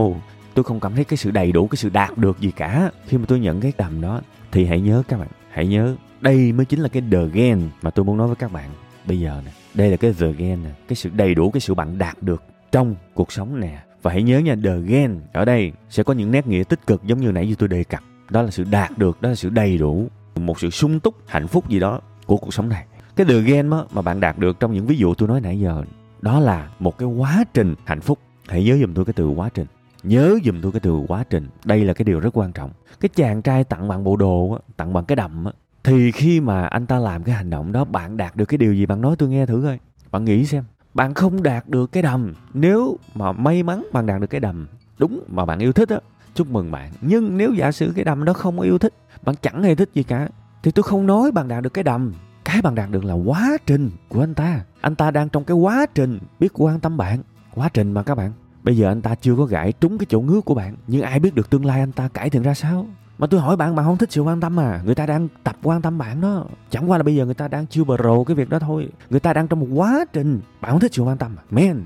tôi 0.54 0.64
không 0.64 0.80
cảm 0.80 0.94
thấy 0.94 1.04
cái 1.04 1.16
sự 1.16 1.30
đầy 1.30 1.52
đủ, 1.52 1.66
cái 1.66 1.76
sự 1.76 1.88
đạt 1.88 2.18
được 2.18 2.40
gì 2.40 2.50
cả. 2.50 2.90
Khi 3.06 3.18
mà 3.18 3.24
tôi 3.28 3.40
nhận 3.40 3.60
cái 3.60 3.72
đầm 3.78 4.00
đó 4.00 4.20
thì 4.52 4.64
hãy 4.64 4.80
nhớ 4.80 5.02
các 5.08 5.18
bạn, 5.18 5.28
hãy 5.50 5.66
nhớ, 5.66 5.96
đây 6.20 6.52
mới 6.52 6.66
chính 6.66 6.80
là 6.80 6.88
cái 6.88 7.02
the 7.12 7.26
gain 7.32 7.68
mà 7.82 7.90
tôi 7.90 8.04
muốn 8.04 8.16
nói 8.16 8.26
với 8.26 8.36
các 8.36 8.52
bạn 8.52 8.70
bây 9.06 9.20
giờ 9.20 9.42
nè. 9.44 9.50
Đây 9.74 9.90
là 9.90 9.96
cái 9.96 10.12
the 10.12 10.32
gain 10.32 10.64
nè, 10.64 10.70
cái 10.88 10.96
sự 10.96 11.10
đầy 11.14 11.34
đủ, 11.34 11.50
cái 11.50 11.60
sự 11.60 11.74
bạn 11.74 11.98
đạt 11.98 12.22
được 12.22 12.42
trong 12.72 12.94
cuộc 13.14 13.32
sống 13.32 13.60
nè. 13.60 13.78
Và 14.02 14.12
hãy 14.12 14.22
nhớ 14.22 14.38
nha, 14.38 14.56
the 14.64 14.78
gain 14.86 15.20
ở 15.32 15.44
đây 15.44 15.72
sẽ 15.90 16.02
có 16.02 16.12
những 16.12 16.30
nét 16.30 16.46
nghĩa 16.46 16.64
tích 16.64 16.86
cực 16.86 17.04
giống 17.04 17.20
như 17.20 17.32
nãy 17.32 17.46
như 17.46 17.54
tôi 17.54 17.68
đề 17.68 17.84
cập. 17.84 18.00
Đó 18.30 18.42
là 18.42 18.50
sự 18.50 18.64
đạt 18.64 18.98
được, 18.98 19.22
đó 19.22 19.28
là 19.28 19.34
sự 19.34 19.50
đầy 19.50 19.78
đủ, 19.78 20.08
một 20.36 20.60
sự 20.60 20.70
sung 20.70 21.00
túc, 21.00 21.14
hạnh 21.26 21.48
phúc 21.48 21.68
gì 21.68 21.80
đó 21.80 22.00
của 22.26 22.36
cuộc 22.36 22.54
sống 22.54 22.68
này. 22.68 22.86
Cái 23.16 23.26
the 23.26 23.40
gain 23.40 23.68
mà 23.68 24.02
bạn 24.02 24.20
đạt 24.20 24.38
được 24.38 24.60
trong 24.60 24.72
những 24.72 24.86
ví 24.86 24.96
dụ 24.96 25.14
tôi 25.14 25.28
nói 25.28 25.40
nãy 25.40 25.60
giờ, 25.60 25.84
đó 26.20 26.40
là 26.40 26.68
một 26.78 26.98
cái 26.98 27.08
quá 27.08 27.44
trình 27.54 27.74
hạnh 27.84 28.00
phúc. 28.00 28.18
Hãy 28.48 28.64
nhớ 28.64 28.78
giùm 28.80 28.94
tôi 28.94 29.04
cái 29.04 29.12
từ 29.12 29.28
quá 29.28 29.48
trình 29.54 29.66
nhớ 30.02 30.38
giùm 30.44 30.60
tôi 30.60 30.72
cái 30.72 30.80
từ 30.80 31.04
quá 31.08 31.24
trình. 31.30 31.48
Đây 31.64 31.84
là 31.84 31.92
cái 31.92 32.04
điều 32.04 32.20
rất 32.20 32.38
quan 32.38 32.52
trọng. 32.52 32.70
Cái 33.00 33.08
chàng 33.14 33.42
trai 33.42 33.64
tặng 33.64 33.88
bạn 33.88 34.04
bộ 34.04 34.16
đồ 34.16 34.58
tặng 34.76 34.92
bạn 34.92 35.04
cái 35.04 35.16
đầm 35.16 35.44
thì 35.84 36.12
khi 36.12 36.40
mà 36.40 36.66
anh 36.66 36.86
ta 36.86 36.98
làm 36.98 37.22
cái 37.22 37.34
hành 37.34 37.50
động 37.50 37.72
đó, 37.72 37.84
bạn 37.84 38.16
đạt 38.16 38.36
được 38.36 38.44
cái 38.44 38.58
điều 38.58 38.74
gì? 38.74 38.86
Bạn 38.86 39.00
nói 39.00 39.16
tôi 39.18 39.28
nghe 39.28 39.46
thử 39.46 39.62
coi. 39.64 39.78
Bạn 40.10 40.24
nghĩ 40.24 40.46
xem. 40.46 40.64
Bạn 40.94 41.14
không 41.14 41.42
đạt 41.42 41.68
được 41.68 41.92
cái 41.92 42.02
đầm. 42.02 42.34
Nếu 42.54 42.96
mà 43.14 43.32
may 43.32 43.62
mắn 43.62 43.86
bạn 43.92 44.06
đạt 44.06 44.20
được 44.20 44.26
cái 44.26 44.40
đầm 44.40 44.66
đúng 44.98 45.20
mà 45.28 45.44
bạn 45.44 45.58
yêu 45.58 45.72
thích 45.72 45.88
á, 45.88 45.98
chúc 46.34 46.50
mừng 46.50 46.70
bạn. 46.70 46.92
Nhưng 47.00 47.36
nếu 47.36 47.52
giả 47.52 47.72
sử 47.72 47.92
cái 47.96 48.04
đầm 48.04 48.24
đó 48.24 48.32
không 48.32 48.60
yêu 48.60 48.78
thích, 48.78 48.94
bạn 49.22 49.34
chẳng 49.42 49.62
hề 49.62 49.74
thích 49.74 49.90
gì 49.94 50.02
cả, 50.02 50.28
thì 50.62 50.70
tôi 50.70 50.82
không 50.82 51.06
nói 51.06 51.32
bạn 51.32 51.48
đạt 51.48 51.62
được 51.62 51.74
cái 51.74 51.84
đầm. 51.84 52.12
Cái 52.44 52.62
bạn 52.62 52.74
đạt 52.74 52.90
được 52.90 53.04
là 53.04 53.14
quá 53.14 53.56
trình 53.66 53.90
của 54.08 54.20
anh 54.20 54.34
ta. 54.34 54.60
Anh 54.80 54.94
ta 54.94 55.10
đang 55.10 55.28
trong 55.28 55.44
cái 55.44 55.56
quá 55.56 55.86
trình 55.94 56.18
biết 56.40 56.52
quan 56.54 56.80
tâm 56.80 56.96
bạn. 56.96 57.22
Quá 57.54 57.68
trình 57.74 57.92
mà 57.92 58.02
các 58.02 58.14
bạn 58.14 58.32
bây 58.62 58.76
giờ 58.76 58.88
anh 58.88 59.02
ta 59.02 59.14
chưa 59.14 59.36
có 59.36 59.44
gãi 59.44 59.72
trúng 59.72 59.98
cái 59.98 60.06
chỗ 60.08 60.20
ngứa 60.20 60.40
của 60.40 60.54
bạn, 60.54 60.76
nhưng 60.86 61.02
ai 61.02 61.20
biết 61.20 61.34
được 61.34 61.50
tương 61.50 61.64
lai 61.64 61.80
anh 61.80 61.92
ta 61.92 62.08
cải 62.08 62.30
thiện 62.30 62.42
ra 62.42 62.54
sao? 62.54 62.86
Mà 63.18 63.26
tôi 63.26 63.40
hỏi 63.40 63.56
bạn 63.56 63.74
bạn 63.74 63.86
không 63.86 63.96
thích 63.96 64.12
sự 64.12 64.22
quan 64.22 64.40
tâm 64.40 64.60
à? 64.60 64.82
Người 64.84 64.94
ta 64.94 65.06
đang 65.06 65.28
tập 65.44 65.56
quan 65.62 65.82
tâm 65.82 65.98
bạn 65.98 66.20
đó. 66.20 66.46
Chẳng 66.70 66.90
qua 66.90 66.98
là 66.98 67.02
bây 67.02 67.14
giờ 67.14 67.24
người 67.24 67.34
ta 67.34 67.48
đang 67.48 67.66
chưa 67.66 67.84
bờ 67.84 67.96
rồ 68.04 68.24
cái 68.24 68.34
việc 68.34 68.48
đó 68.48 68.58
thôi. 68.58 68.88
Người 69.10 69.20
ta 69.20 69.32
đang 69.32 69.48
trong 69.48 69.60
một 69.60 69.66
quá 69.74 70.04
trình. 70.12 70.40
Bạn 70.60 70.70
không 70.70 70.80
thích 70.80 70.94
sự 70.94 71.02
quan 71.02 71.18
tâm 71.18 71.36
à? 71.36 71.42
Man 71.50 71.84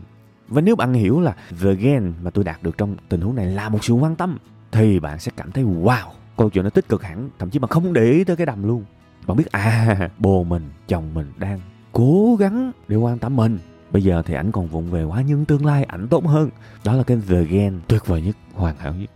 và 0.49 0.61
nếu 0.61 0.77
bạn 0.77 0.93
hiểu 0.93 1.21
là 1.21 1.37
the 1.63 1.75
gain 1.75 2.13
mà 2.23 2.31
tôi 2.31 2.45
đạt 2.45 2.63
được 2.63 2.79
trong 2.79 2.97
tình 3.09 3.21
huống 3.21 3.35
này 3.35 3.47
là 3.47 3.69
một 3.69 3.85
sự 3.85 3.95
quan 3.95 4.17
tâm, 4.17 4.39
thì 4.73 5.01
bạn 5.01 5.19
sẽ 5.19 5.33
cảm 5.37 5.53
thấy 5.53 5.65
wow, 5.65 6.07
câu 6.37 6.51
chuyện 6.51 6.65
nó 6.65 6.71
tích 6.71 6.89
cực 6.89 7.03
hẳn. 7.03 7.31
Thậm 7.39 7.51
chí 7.51 7.59
bạn 7.59 7.69
không 7.69 7.93
để 7.93 8.05
ý 8.05 8.25
tới 8.25 8.37
cái 8.37 8.47
đầm 8.47 8.63
luôn. 8.63 8.85
Bạn 9.27 9.37
biết 9.37 9.53
à 9.53 10.11
bồ 10.19 10.45
mình, 10.45 10.71
chồng 10.89 11.15
mình 11.15 11.33
đang 11.37 11.61
cố 11.93 12.37
gắng 12.39 12.73
để 12.89 12.97
quan 12.97 13.19
tâm 13.19 13.37
mình 13.37 13.59
bây 13.95 14.03
giờ 14.03 14.23
thì 14.27 14.35
ảnh 14.35 14.53
còn 14.53 14.67
vụng 14.67 14.91
về 14.91 15.05
quá 15.05 15.23
nhưng 15.27 15.45
tương 15.45 15.67
lai 15.67 15.85
ảnh 15.85 16.09
tốt 16.09 16.27
hơn. 16.27 16.51
Đó 16.85 16.93
là 16.93 17.03
cái 17.03 17.17
the 17.29 17.45
gain 17.45 17.81
tuyệt 17.89 18.07
vời 18.07 18.23
nhất, 18.23 18.37
hoàn 18.55 18.77
hảo 18.77 18.95
nhất. 18.95 19.11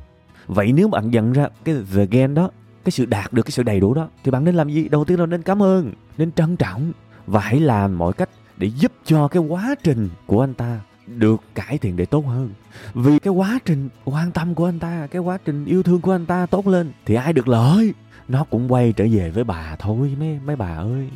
Vậy 0.47 0.73
nếu 0.73 0.89
bạn 0.89 1.11
nhận 1.11 1.33
ra 1.33 1.49
cái 1.65 1.77
the 1.95 2.07
gain 2.07 2.35
đó, 2.35 2.51
cái 2.85 2.91
sự 2.91 3.07
đạt 3.07 3.33
được, 3.33 3.43
cái 3.43 3.51
sự 3.51 3.63
đầy 3.63 3.81
đủ 3.81 3.95
đó, 3.95 4.09
thì 4.25 4.31
bạn 4.31 4.45
nên 4.45 4.55
làm 4.55 4.69
gì? 4.69 4.89
Đầu 4.89 5.05
tiên 5.05 5.21
là 5.21 5.27
nên 5.27 5.43
cảm 5.43 5.63
ơn, 5.63 5.93
nên 6.19 6.33
trân 6.33 6.57
trọng 6.57 6.93
và 7.27 7.41
hãy 7.41 7.61
làm 7.61 7.99
mọi 7.99 8.13
cách 8.13 8.29
để 8.57 8.67
giúp 8.67 8.93
cho 9.05 9.29
cái 9.29 9.43
quá 9.43 9.75
trình 9.83 10.09
của 10.27 10.41
anh 10.41 10.55
ta 10.55 10.81
được 11.07 11.41
cải 11.55 11.79
thiện 11.79 11.97
để 11.97 12.07
tốt 12.07 12.27
hơn. 12.27 12.51
Vì 12.95 13.19
cái 13.19 13.33
quá 13.33 13.59
trình 13.65 13.89
quan 14.05 14.31
tâm 14.31 14.55
của 14.55 14.65
anh 14.65 14.79
ta, 14.79 15.07
cái 15.11 15.23
quá 15.23 15.39
trình 15.45 15.65
yêu 15.65 15.83
thương 15.83 16.01
của 16.01 16.13
anh 16.13 16.27
ta 16.27 16.47
tốt 16.47 16.67
lên 16.67 16.93
thì 17.07 17.15
ai 17.15 17.33
được 17.33 17.49
lợi? 17.49 17.95
Nó 18.29 18.45
cũng 18.45 18.73
quay 18.73 18.93
trở 18.93 19.07
về 19.11 19.31
với 19.31 19.45
bà 19.45 19.77
thôi, 19.79 20.17
mấy 20.21 20.41
mấy 20.47 20.57
bà 20.57 20.77
ơi 20.77 21.11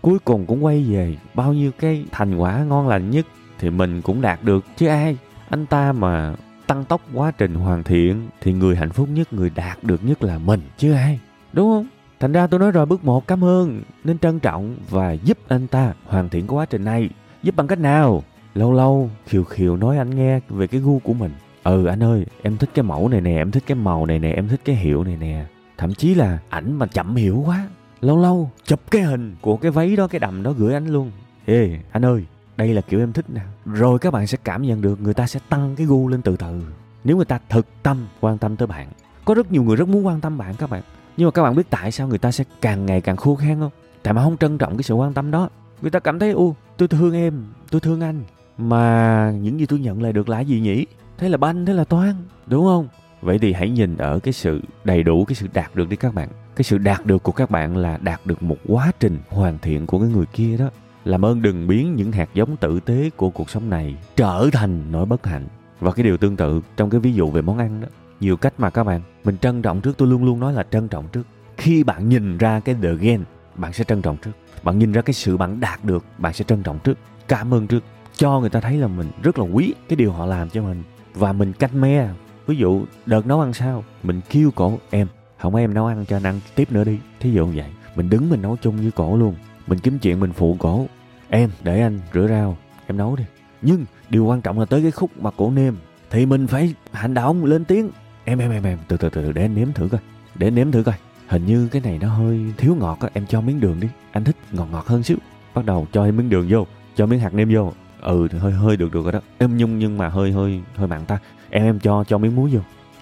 cuối 0.00 0.18
cùng 0.18 0.46
cũng 0.46 0.64
quay 0.64 0.84
về, 0.88 1.16
bao 1.34 1.52
nhiêu 1.52 1.70
cái 1.78 2.04
thành 2.12 2.36
quả 2.36 2.64
ngon 2.64 2.88
lành 2.88 3.10
nhất 3.10 3.26
thì 3.58 3.70
mình 3.70 4.02
cũng 4.02 4.20
đạt 4.20 4.44
được. 4.44 4.64
Chứ 4.76 4.86
ai, 4.86 5.16
anh 5.48 5.66
ta 5.66 5.92
mà 5.92 6.34
tăng 6.66 6.84
tốc 6.84 7.00
quá 7.14 7.30
trình 7.30 7.54
hoàn 7.54 7.82
thiện 7.82 8.28
thì 8.40 8.52
người 8.52 8.76
hạnh 8.76 8.90
phúc 8.90 9.08
nhất, 9.12 9.32
người 9.32 9.50
đạt 9.54 9.84
được 9.84 10.04
nhất 10.04 10.22
là 10.22 10.38
mình. 10.38 10.60
Chứ 10.78 10.92
ai, 10.92 11.20
đúng 11.52 11.70
không? 11.72 11.86
Thành 12.20 12.32
ra 12.32 12.46
tôi 12.46 12.60
nói 12.60 12.70
rồi, 12.70 12.86
bước 12.86 13.04
một, 13.04 13.26
cảm 13.26 13.44
ơn. 13.44 13.82
Nên 14.04 14.18
trân 14.18 14.40
trọng 14.40 14.76
và 14.90 15.12
giúp 15.12 15.38
anh 15.48 15.66
ta 15.66 15.92
hoàn 16.06 16.28
thiện 16.28 16.46
cái 16.46 16.56
quá 16.56 16.66
trình 16.66 16.84
này. 16.84 17.08
Giúp 17.42 17.56
bằng 17.56 17.66
cách 17.66 17.78
nào? 17.78 18.22
Lâu 18.54 18.72
lâu 18.72 19.10
khiều 19.26 19.44
khiều 19.44 19.76
nói 19.76 19.98
anh 19.98 20.16
nghe 20.16 20.40
về 20.48 20.66
cái 20.66 20.80
gu 20.80 20.98
của 20.98 21.12
mình. 21.12 21.32
Ừ 21.64 21.86
anh 21.86 22.02
ơi, 22.02 22.26
em 22.42 22.56
thích 22.56 22.70
cái 22.74 22.82
mẫu 22.82 23.08
này 23.08 23.20
nè, 23.20 23.36
em 23.36 23.50
thích 23.50 23.62
cái 23.66 23.76
màu 23.76 24.06
này 24.06 24.18
nè, 24.18 24.32
em 24.32 24.48
thích 24.48 24.60
cái 24.64 24.76
hiệu 24.76 25.04
này 25.04 25.16
nè. 25.20 25.44
Thậm 25.78 25.94
chí 25.94 26.14
là 26.14 26.38
ảnh 26.48 26.72
mà 26.72 26.86
chậm 26.86 27.16
hiểu 27.16 27.42
quá 27.46 27.68
lâu 28.00 28.18
lâu. 28.18 28.50
Chụp 28.64 28.80
cái 28.90 29.02
hình. 29.02 29.36
Của 29.40 29.56
cái 29.56 29.70
váy 29.70 29.96
đó 29.96 30.06
cái 30.06 30.18
đầm 30.18 30.42
đó 30.42 30.52
gửi 30.52 30.74
anh 30.74 30.86
luôn. 30.86 31.10
Ê 31.44 31.78
anh 31.92 32.04
ơi 32.04 32.24
đây 32.56 32.74
là 32.74 32.80
kiểu 32.80 33.00
em 33.00 33.12
thích 33.12 33.24
nè. 33.30 33.40
Rồi 33.64 33.98
các 33.98 34.12
bạn 34.12 34.26
sẽ 34.26 34.38
cảm 34.44 34.62
nhận 34.62 34.82
được 34.82 35.00
người 35.00 35.14
ta 35.14 35.26
sẽ 35.26 35.40
tăng 35.48 35.76
cái 35.76 35.86
gu 35.86 36.08
lên 36.08 36.22
từ 36.22 36.36
từ. 36.36 36.62
Nếu 37.04 37.16
người 37.16 37.24
ta 37.24 37.38
thực 37.48 37.66
tâm 37.82 38.06
quan 38.20 38.38
tâm 38.38 38.56
tới 38.56 38.66
bạn. 38.66 38.88
Có 39.24 39.34
rất 39.34 39.52
nhiều 39.52 39.62
người 39.62 39.76
rất 39.76 39.88
muốn 39.88 40.06
quan 40.06 40.20
tâm 40.20 40.38
bạn 40.38 40.54
các 40.58 40.70
bạn. 40.70 40.82
Nhưng 41.16 41.26
mà 41.26 41.30
các 41.30 41.42
bạn 41.42 41.56
biết 41.56 41.70
tại 41.70 41.92
sao 41.92 42.08
người 42.08 42.18
ta 42.18 42.32
sẽ 42.32 42.44
càng 42.60 42.86
ngày 42.86 43.00
càng 43.00 43.16
khô 43.16 43.34
khan 43.34 43.60
không? 43.60 43.70
Tại 44.02 44.14
mà 44.14 44.22
không 44.22 44.36
trân 44.36 44.58
trọng 44.58 44.76
cái 44.76 44.82
sự 44.82 44.94
quan 44.94 45.12
tâm 45.12 45.30
đó. 45.30 45.48
Người 45.82 45.90
ta 45.90 45.98
cảm 45.98 46.18
thấy 46.18 46.30
u 46.30 46.54
tôi 46.76 46.88
thương 46.88 47.14
em 47.14 47.44
tôi 47.70 47.80
thương 47.80 48.00
anh. 48.00 48.22
Mà 48.58 49.32
những 49.42 49.60
gì 49.60 49.66
tôi 49.66 49.78
nhận 49.78 50.02
lại 50.02 50.12
được 50.12 50.28
là 50.28 50.40
gì 50.40 50.60
nhỉ? 50.60 50.86
Thế 51.18 51.28
là 51.28 51.36
banh 51.36 51.66
thế 51.66 51.72
là 51.72 51.84
toan 51.84 52.14
đúng 52.46 52.64
không? 52.64 52.88
Vậy 53.22 53.38
thì 53.38 53.52
hãy 53.52 53.70
nhìn 53.70 53.96
ở 53.96 54.18
cái 54.18 54.32
sự 54.32 54.60
đầy 54.84 55.02
đủ 55.02 55.24
cái 55.24 55.34
sự 55.34 55.46
đạt 55.52 55.74
được 55.74 55.88
đi 55.88 55.96
các 55.96 56.14
bạn 56.14 56.28
cái 56.60 56.64
sự 56.64 56.78
đạt 56.78 57.06
được 57.06 57.22
của 57.22 57.32
các 57.32 57.50
bạn 57.50 57.76
là 57.76 57.98
đạt 58.02 58.20
được 58.26 58.42
một 58.42 58.56
quá 58.68 58.92
trình 59.00 59.18
hoàn 59.28 59.58
thiện 59.58 59.86
của 59.86 59.98
cái 59.98 60.08
người 60.08 60.26
kia 60.26 60.56
đó. 60.56 60.70
Làm 61.04 61.24
ơn 61.24 61.42
đừng 61.42 61.66
biến 61.66 61.94
những 61.94 62.12
hạt 62.12 62.28
giống 62.34 62.56
tử 62.56 62.80
tế 62.80 63.10
của 63.16 63.30
cuộc 63.30 63.50
sống 63.50 63.70
này 63.70 63.96
trở 64.16 64.48
thành 64.52 64.92
nỗi 64.92 65.06
bất 65.06 65.26
hạnh. 65.26 65.46
Và 65.80 65.92
cái 65.92 66.04
điều 66.04 66.16
tương 66.16 66.36
tự 66.36 66.60
trong 66.76 66.90
cái 66.90 67.00
ví 67.00 67.12
dụ 67.12 67.30
về 67.30 67.42
món 67.42 67.58
ăn 67.58 67.80
đó. 67.80 67.88
Nhiều 68.20 68.36
cách 68.36 68.54
mà 68.58 68.70
các 68.70 68.84
bạn, 68.84 69.00
mình 69.24 69.38
trân 69.38 69.62
trọng 69.62 69.80
trước, 69.80 69.96
tôi 69.96 70.08
luôn 70.08 70.24
luôn 70.24 70.40
nói 70.40 70.52
là 70.52 70.62
trân 70.70 70.88
trọng 70.88 71.08
trước. 71.08 71.26
Khi 71.56 71.84
bạn 71.84 72.08
nhìn 72.08 72.38
ra 72.38 72.60
cái 72.60 72.74
the 72.82 72.94
gain 72.94 73.24
bạn 73.54 73.72
sẽ 73.72 73.84
trân 73.84 74.02
trọng 74.02 74.16
trước. 74.16 74.32
Bạn 74.62 74.78
nhìn 74.78 74.92
ra 74.92 75.02
cái 75.02 75.14
sự 75.14 75.36
bạn 75.36 75.60
đạt 75.60 75.84
được, 75.84 76.04
bạn 76.18 76.32
sẽ 76.32 76.44
trân 76.44 76.62
trọng 76.62 76.78
trước. 76.78 76.98
Cảm 77.28 77.54
ơn 77.54 77.66
trước. 77.66 77.84
Cho 78.14 78.40
người 78.40 78.50
ta 78.50 78.60
thấy 78.60 78.76
là 78.76 78.86
mình 78.86 79.10
rất 79.22 79.38
là 79.38 79.44
quý 79.44 79.74
cái 79.88 79.96
điều 79.96 80.12
họ 80.12 80.26
làm 80.26 80.50
cho 80.50 80.62
mình. 80.62 80.82
Và 81.14 81.32
mình 81.32 81.52
canh 81.52 81.80
me. 81.80 82.08
Ví 82.46 82.56
dụ, 82.56 82.84
đợt 83.06 83.26
nấu 83.26 83.40
ăn 83.40 83.52
sao? 83.52 83.84
Mình 84.02 84.20
kêu 84.30 84.50
cổ, 84.54 84.78
em 84.90 85.06
không, 85.40 85.54
em 85.54 85.74
nấu 85.74 85.86
ăn 85.86 86.04
cho 86.08 86.16
anh 86.16 86.22
ăn 86.22 86.40
tiếp 86.54 86.72
nữa 86.72 86.84
đi. 86.84 86.98
Thí 87.20 87.32
dụ 87.32 87.46
như 87.46 87.52
vậy, 87.56 87.70
mình 87.96 88.10
đứng 88.10 88.30
mình 88.30 88.42
nấu 88.42 88.56
chung 88.62 88.76
với 88.76 88.90
cổ 88.90 89.16
luôn. 89.16 89.34
Mình 89.66 89.78
kiếm 89.78 89.98
chuyện 89.98 90.20
mình 90.20 90.32
phụ 90.32 90.56
cổ. 90.58 90.86
Em, 91.28 91.50
để 91.62 91.80
anh 91.80 92.00
rửa 92.14 92.26
rau, 92.28 92.56
em 92.86 92.96
nấu 92.96 93.16
đi. 93.16 93.24
Nhưng 93.62 93.84
điều 94.10 94.24
quan 94.24 94.40
trọng 94.40 94.58
là 94.58 94.64
tới 94.64 94.82
cái 94.82 94.90
khúc 94.90 95.10
mà 95.20 95.30
cổ 95.30 95.50
nêm, 95.50 95.76
thì 96.10 96.26
mình 96.26 96.46
phải 96.46 96.74
hành 96.92 97.14
động, 97.14 97.44
lên 97.44 97.64
tiếng. 97.64 97.90
Em 98.24 98.38
em 98.38 98.50
em 98.50 98.64
em, 98.64 98.78
từ 98.88 98.96
từ 98.96 99.08
từ 99.08 99.32
để 99.32 99.42
anh 99.42 99.54
nếm 99.54 99.72
thử 99.72 99.88
coi. 99.88 100.00
Để 100.34 100.46
anh 100.46 100.54
nếm 100.54 100.70
thử 100.70 100.82
coi. 100.82 100.94
Hình 101.28 101.46
như 101.46 101.68
cái 101.68 101.82
này 101.82 101.98
nó 102.02 102.08
hơi 102.08 102.40
thiếu 102.56 102.76
ngọt 102.80 102.98
á, 103.00 103.08
em 103.12 103.26
cho 103.26 103.40
miếng 103.40 103.60
đường 103.60 103.80
đi. 103.80 103.88
Anh 104.12 104.24
thích 104.24 104.36
ngọt 104.52 104.68
ngọt 104.72 104.86
hơn 104.86 105.02
xíu. 105.02 105.16
Bắt 105.54 105.64
đầu 105.64 105.86
cho 105.92 106.04
em 106.04 106.16
miếng 106.16 106.28
đường 106.28 106.46
vô, 106.48 106.66
cho 106.96 107.06
miếng 107.06 107.20
hạt 107.20 107.34
nêm 107.34 107.54
vô. 107.54 107.72
Ừ 108.00 108.28
thì 108.30 108.38
hơi 108.38 108.52
hơi 108.52 108.76
được 108.76 108.92
được 108.92 109.02
rồi 109.02 109.12
đó. 109.12 109.20
Em 109.38 109.56
nhung 109.56 109.78
nhưng 109.78 109.98
mà 109.98 110.08
hơi 110.08 110.32
hơi 110.32 110.60
hơi 110.76 110.88
mặn 110.88 111.04
ta. 111.04 111.18
Em 111.50 111.64
em 111.64 111.78
cho 111.78 112.04
cho 112.04 112.18
miếng 112.18 112.36
muối 112.36 112.50
vô 112.50 112.60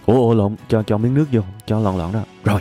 ủa 0.09 0.29
ủa 0.29 0.35
lộn 0.35 0.57
cho 0.68 0.83
cho 0.83 0.99
miếng 0.99 1.14
nước 1.14 1.25
vô 1.33 1.40
cho 1.66 1.81
lọn 1.81 1.99
lọn 1.99 2.12
đó. 2.12 2.21
Rồi 2.44 2.61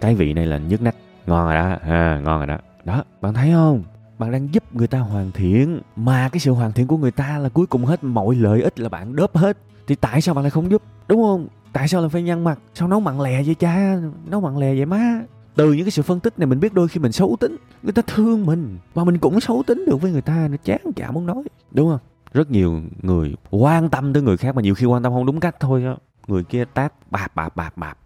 cái 0.00 0.14
vị 0.14 0.32
này 0.32 0.46
là 0.46 0.58
nhức 0.58 0.82
nách. 0.82 0.96
Ngon 1.26 1.44
rồi 1.44 1.54
đó 1.54 1.76
à, 1.82 2.20
ngon 2.24 2.38
rồi 2.38 2.46
đó. 2.46 2.58
Đó 2.84 3.04
bạn 3.20 3.34
thấy 3.34 3.50
không? 3.52 3.82
Bạn 4.18 4.32
đang 4.32 4.54
giúp 4.54 4.74
người 4.74 4.86
ta 4.86 4.98
hoàn 4.98 5.32
thiện 5.32 5.80
mà 5.96 6.28
cái 6.28 6.40
sự 6.40 6.52
hoàn 6.52 6.72
thiện 6.72 6.86
của 6.86 6.96
người 6.96 7.10
ta 7.10 7.38
là 7.38 7.48
cuối 7.48 7.66
cùng 7.66 7.84
hết 7.84 8.04
mọi 8.04 8.34
lợi 8.34 8.62
ích 8.62 8.80
là 8.80 8.88
bạn 8.88 9.16
đớp 9.16 9.36
hết. 9.36 9.56
Thì 9.86 9.94
tại 9.94 10.20
sao 10.20 10.34
bạn 10.34 10.44
lại 10.44 10.50
không 10.50 10.70
giúp 10.70 10.82
đúng 11.08 11.22
không? 11.22 11.48
Tại 11.72 11.88
sao 11.88 12.00
lại 12.00 12.10
phải 12.10 12.22
nhăn 12.22 12.44
mặt? 12.44 12.58
Sao 12.74 12.88
nấu 12.88 13.00
mặn 13.00 13.20
lè 13.20 13.42
vậy 13.42 13.54
cha? 13.54 13.96
Nấu 14.26 14.40
mặn 14.40 14.56
lè 14.56 14.74
vậy 14.74 14.86
má? 14.86 15.20
Từ 15.56 15.72
những 15.72 15.84
cái 15.84 15.90
sự 15.90 16.02
phân 16.02 16.20
tích 16.20 16.38
này 16.38 16.46
mình 16.46 16.60
biết 16.60 16.74
đôi 16.74 16.88
khi 16.88 17.00
mình 17.00 17.12
xấu 17.12 17.36
tính. 17.40 17.56
Người 17.82 17.92
ta 17.92 18.02
thương 18.06 18.46
mình 18.46 18.78
mà 18.94 19.04
mình 19.04 19.18
cũng 19.18 19.40
xấu 19.40 19.62
tính 19.66 19.84
được 19.86 20.00
với 20.00 20.12
người 20.12 20.22
ta 20.22 20.48
nó 20.50 20.56
chán 20.64 20.80
chả 20.96 21.10
muốn 21.10 21.26
nói. 21.26 21.42
Đúng 21.70 21.90
không? 21.90 22.00
Rất 22.32 22.50
nhiều 22.50 22.80
người 23.02 23.34
quan 23.50 23.88
tâm 23.88 24.12
tới 24.12 24.22
người 24.22 24.36
khác 24.36 24.54
mà 24.54 24.62
nhiều 24.62 24.74
khi 24.74 24.86
quan 24.86 25.02
tâm 25.02 25.12
không 25.12 25.26
đúng 25.26 25.40
cách 25.40 25.56
thôi 25.60 25.84
á 25.84 25.94
người 26.26 26.44
kia 26.44 26.64
tát 26.64 26.92
bạp 27.10 27.34
bạp 27.34 27.56
bạp 27.56 27.76
bạp. 27.76 27.98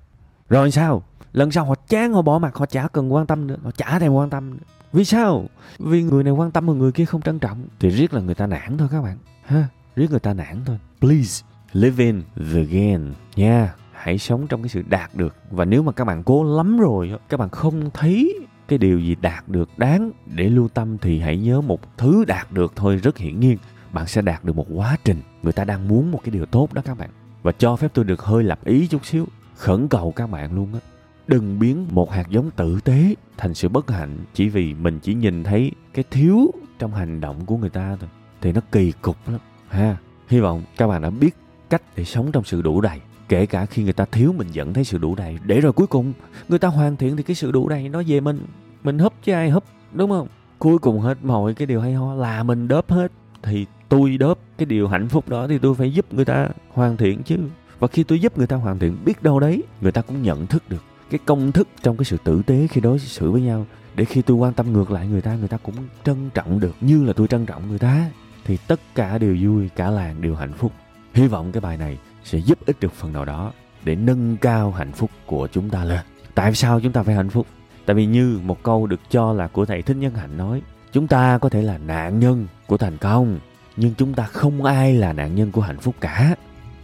Rồi 0.49 0.71
sao? 0.71 1.03
Lần 1.33 1.51
sau 1.51 1.65
họ 1.65 1.75
chán, 1.89 2.13
họ 2.13 2.23
bỏ 2.23 2.39
mặt, 2.39 2.57
họ 2.57 2.67
chả 2.67 2.89
cần 2.89 3.13
quan 3.13 3.27
tâm 3.27 3.47
nữa. 3.47 3.57
Họ 3.65 3.71
chả 3.71 3.99
thèm 3.99 4.13
quan 4.13 4.31
tâm 4.31 4.51
nữa. 4.51 4.65
Vì 4.93 5.05
sao? 5.05 5.45
Vì 5.79 6.03
người 6.03 6.25
này 6.25 6.33
quan 6.33 6.51
tâm 6.51 6.67
mà 6.67 6.73
người 6.73 6.93
kia 6.93 7.05
không 7.05 7.23
trân 7.23 7.39
trọng. 7.39 7.67
Thì 7.81 7.91
riết 7.91 8.15
là 8.15 8.21
người 8.21 8.35
ta 8.35 8.47
nản 8.47 8.79
thôi 8.79 8.89
các 8.91 9.03
bạn. 9.03 9.19
Ha, 9.47 9.69
riết 9.97 10.11
người 10.11 10.21
ta 10.21 10.35
nản 10.35 10.57
thôi. 10.65 10.79
Please, 11.01 11.47
live 11.73 12.05
in 12.05 12.23
the 12.37 12.63
gain 12.63 13.13
nha. 13.37 13.59
Yeah. 13.59 13.77
hãy 13.93 14.19
sống 14.19 14.47
trong 14.47 14.63
cái 14.63 14.69
sự 14.69 14.83
đạt 14.89 15.15
được. 15.15 15.35
Và 15.51 15.65
nếu 15.65 15.83
mà 15.83 15.93
các 15.93 16.05
bạn 16.05 16.23
cố 16.23 16.57
lắm 16.57 16.79
rồi 16.79 17.13
các 17.29 17.41
bạn 17.41 17.49
không 17.49 17.91
thấy 17.95 18.35
cái 18.69 18.79
điều 18.79 19.01
gì 19.01 19.17
đạt 19.21 19.49
được 19.49 19.69
đáng 19.77 20.11
để 20.27 20.49
lưu 20.49 20.69
tâm 20.69 20.99
thì 20.99 21.21
hãy 21.21 21.39
nhớ 21.39 21.61
một 21.61 21.81
thứ 21.97 22.25
đạt 22.25 22.53
được 22.53 22.73
thôi 22.77 22.97
rất 22.97 23.19
hiển 23.19 23.41
nhiên. 23.41 23.59
Bạn 23.93 24.07
sẽ 24.07 24.23
đạt 24.23 24.45
được 24.45 24.57
một 24.57 24.67
quá 24.75 24.97
trình. 25.05 25.23
Người 25.43 25.53
ta 25.53 25.65
đang 25.65 25.89
muốn 25.89 26.13
một 26.13 26.21
cái 26.25 26.31
điều 26.31 26.47
tốt 26.47 26.73
đó 26.73 26.83
các 26.85 26.99
bạn 26.99 27.11
và 27.47 27.53
cho 27.53 27.77
phép 27.77 27.91
tôi 27.95 28.05
được 28.05 28.23
hơi 28.23 28.45
lập 28.45 28.65
ý 28.65 28.87
chút 28.87 29.07
xíu. 29.07 29.27
Khẩn 29.57 29.89
cầu 29.89 30.13
các 30.17 30.31
bạn 30.31 30.55
luôn 30.55 30.75
á. 30.75 30.81
Đừng 31.27 31.59
biến 31.59 31.87
một 31.91 32.11
hạt 32.11 32.29
giống 32.29 32.51
tử 32.51 32.79
tế 32.85 33.15
thành 33.37 33.55
sự 33.55 33.69
bất 33.69 33.91
hạnh 33.91 34.19
chỉ 34.35 34.49
vì 34.49 34.75
mình 34.75 34.99
chỉ 35.03 35.15
nhìn 35.15 35.45
thấy 35.45 35.73
cái 35.95 36.05
thiếu 36.11 36.51
trong 36.79 36.95
hành 36.95 37.21
động 37.21 37.47
của 37.47 37.57
người 37.57 37.71
ta 37.71 37.97
thôi. 38.01 38.09
Thì 38.41 38.53
nó 38.53 38.61
kỳ 38.73 38.93
cục 38.93 39.17
lắm, 39.27 39.41
ha. 39.69 39.97
Hy 40.29 40.41
vọng 40.41 40.63
các 40.77 40.87
bạn 40.87 41.03
đã 41.03 41.11
biết 41.11 41.37
cách 41.71 41.83
để 41.97 42.05
sống 42.05 42.33
trong 42.33 42.45
sự 42.45 42.63
đủ 42.63 42.81
đầy, 42.81 43.01
kể 43.29 43.47
cả 43.47 43.67
khi 43.67 43.85
người 43.85 43.93
ta 43.93 44.05
thiếu 44.05 44.35
mình 44.39 44.49
vẫn 44.55 44.75
thấy 44.75 44.85
sự 44.85 44.99
đủ 44.99 45.15
đầy. 45.15 45.39
Để 45.45 45.61
rồi 45.61 45.73
cuối 45.73 45.87
cùng, 45.87 46.13
người 46.49 46.59
ta 46.59 46.69
hoàn 46.69 46.97
thiện 46.97 47.17
thì 47.17 47.23
cái 47.23 47.35
sự 47.35 47.53
đủ 47.53 47.69
đầy 47.69 47.89
nó 47.89 48.03
về 48.07 48.21
mình. 48.21 48.47
Mình 48.85 48.99
húp 48.99 49.13
chứ 49.23 49.33
ai 49.33 49.51
húp 49.51 49.65
đúng 49.93 50.11
không? 50.11 50.29
Cuối 50.59 50.79
cùng 50.79 51.01
hết 51.01 51.25
mọi 51.25 51.55
cái 51.55 51.67
điều 51.67 51.81
hay 51.81 51.95
ho 51.95 52.15
là 52.15 52.43
mình 52.43 52.69
đớp 52.69 52.91
hết 52.91 53.13
thì 53.47 53.67
tôi 53.89 54.19
đớp 54.19 54.39
cái 54.59 54.67
điều 54.67 54.89
hạnh 54.89 55.09
phúc 55.09 55.29
đó 55.29 55.47
thì 55.49 55.59
tôi 55.59 55.75
phải 55.75 55.93
giúp 55.93 56.15
người 56.15 56.25
ta 56.25 56.49
hoàn 56.69 56.97
thiện 56.97 57.23
chứ. 57.23 57.37
Và 57.79 57.89
khi 57.89 58.05
tôi 58.05 58.21
giúp 58.21 58.39
người 58.39 58.47
ta 58.47 58.57
hoàn 58.57 58.79
thiện, 58.79 58.97
biết 59.05 59.23
đâu 59.23 59.41
đấy, 59.41 59.63
người 59.81 59.93
ta 59.93 60.03
cũng 60.03 60.23
nhận 60.23 60.47
thức 60.47 60.63
được 60.69 60.85
cái 61.11 61.21
công 61.25 61.53
thức 61.53 61.69
trong 61.83 61.97
cái 61.97 62.05
sự 62.05 62.17
tử 62.25 62.43
tế 62.47 62.67
khi 62.71 62.81
đối 62.81 62.99
xử 62.99 63.31
với 63.31 63.41
nhau. 63.41 63.67
Để 63.95 64.05
khi 64.05 64.23
tôi 64.23 64.37
quan 64.37 64.53
tâm 64.53 64.73
ngược 64.73 64.91
lại 64.91 65.09
người 65.09 65.21
ta 65.21 65.35
người 65.35 65.49
ta 65.49 65.57
cũng 65.57 65.75
trân 66.05 66.31
trọng 66.35 66.61
được, 66.61 66.77
như 66.81 67.05
là 67.05 67.13
tôi 67.13 67.27
trân 67.27 67.47
trọng 67.47 67.69
người 67.69 67.79
ta. 67.79 68.11
Thì 68.45 68.57
tất 68.67 68.81
cả 68.95 69.19
đều 69.19 69.37
vui, 69.43 69.69
cả 69.77 69.91
làng 69.91 70.23
đều 70.23 70.35
hạnh 70.35 70.53
phúc. 70.53 70.73
Hy 71.15 71.27
vọng 71.27 71.53
cái 71.53 71.61
bài 71.61 71.77
này 71.77 71.99
sẽ 72.25 72.39
giúp 72.39 72.59
ích 72.67 72.81
được 72.81 72.93
phần 72.93 73.13
nào 73.13 73.25
đó 73.25 73.53
để 73.85 73.95
nâng 73.95 74.37
cao 74.37 74.71
hạnh 74.71 74.93
phúc 74.93 75.11
của 75.27 75.49
chúng 75.53 75.71
ta 75.71 75.85
lên. 75.85 76.01
Tại 76.35 76.55
sao 76.55 76.81
chúng 76.81 76.93
ta 76.93 77.03
phải 77.03 77.15
hạnh 77.15 77.31
phúc? 77.31 77.47
Tại 77.87 77.97
vì 77.97 78.07
như 78.07 78.41
một 78.45 78.63
câu 78.63 78.87
được 78.87 79.01
cho 79.11 79.33
là 79.33 79.49
của 79.49 79.65
thầy 79.65 79.83
thích 79.83 79.97
nhân 79.97 80.15
hạnh 80.15 80.37
nói, 80.37 80.63
chúng 80.93 81.07
ta 81.07 81.39
có 81.39 81.49
thể 81.49 81.63
là 81.63 81.79
nạn 81.79 82.21
nhân 82.21 82.47
của 82.67 82.77
thành 82.77 82.99
công, 82.99 83.39
nhưng 83.77 83.95
chúng 83.95 84.15
ta 84.15 84.25
không 84.25 84.65
ai 84.65 84.95
là 84.95 85.13
nạn 85.13 85.35
nhân 85.35 85.53
của 85.53 85.61
hạnh 85.61 85.79
phúc 85.79 85.95
cả. 86.01 86.35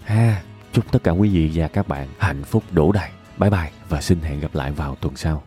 Ha, 0.05 0.43
chúc 0.73 0.93
tất 0.93 1.05
cả 1.05 1.11
quý 1.11 1.29
vị 1.29 1.51
và 1.55 1.69
các 1.69 1.89
bạn 1.89 2.09
hạnh 2.19 2.45
phúc 2.45 2.63
đủ 2.71 2.93
đầy. 2.93 3.11
Bye 3.39 3.51
bye 3.51 3.71
và 3.89 4.01
xin 4.01 4.21
hẹn 4.21 4.41
gặp 4.41 4.55
lại 4.55 4.73
vào 4.73 4.97
tuần 5.01 5.17
sau. 5.17 5.43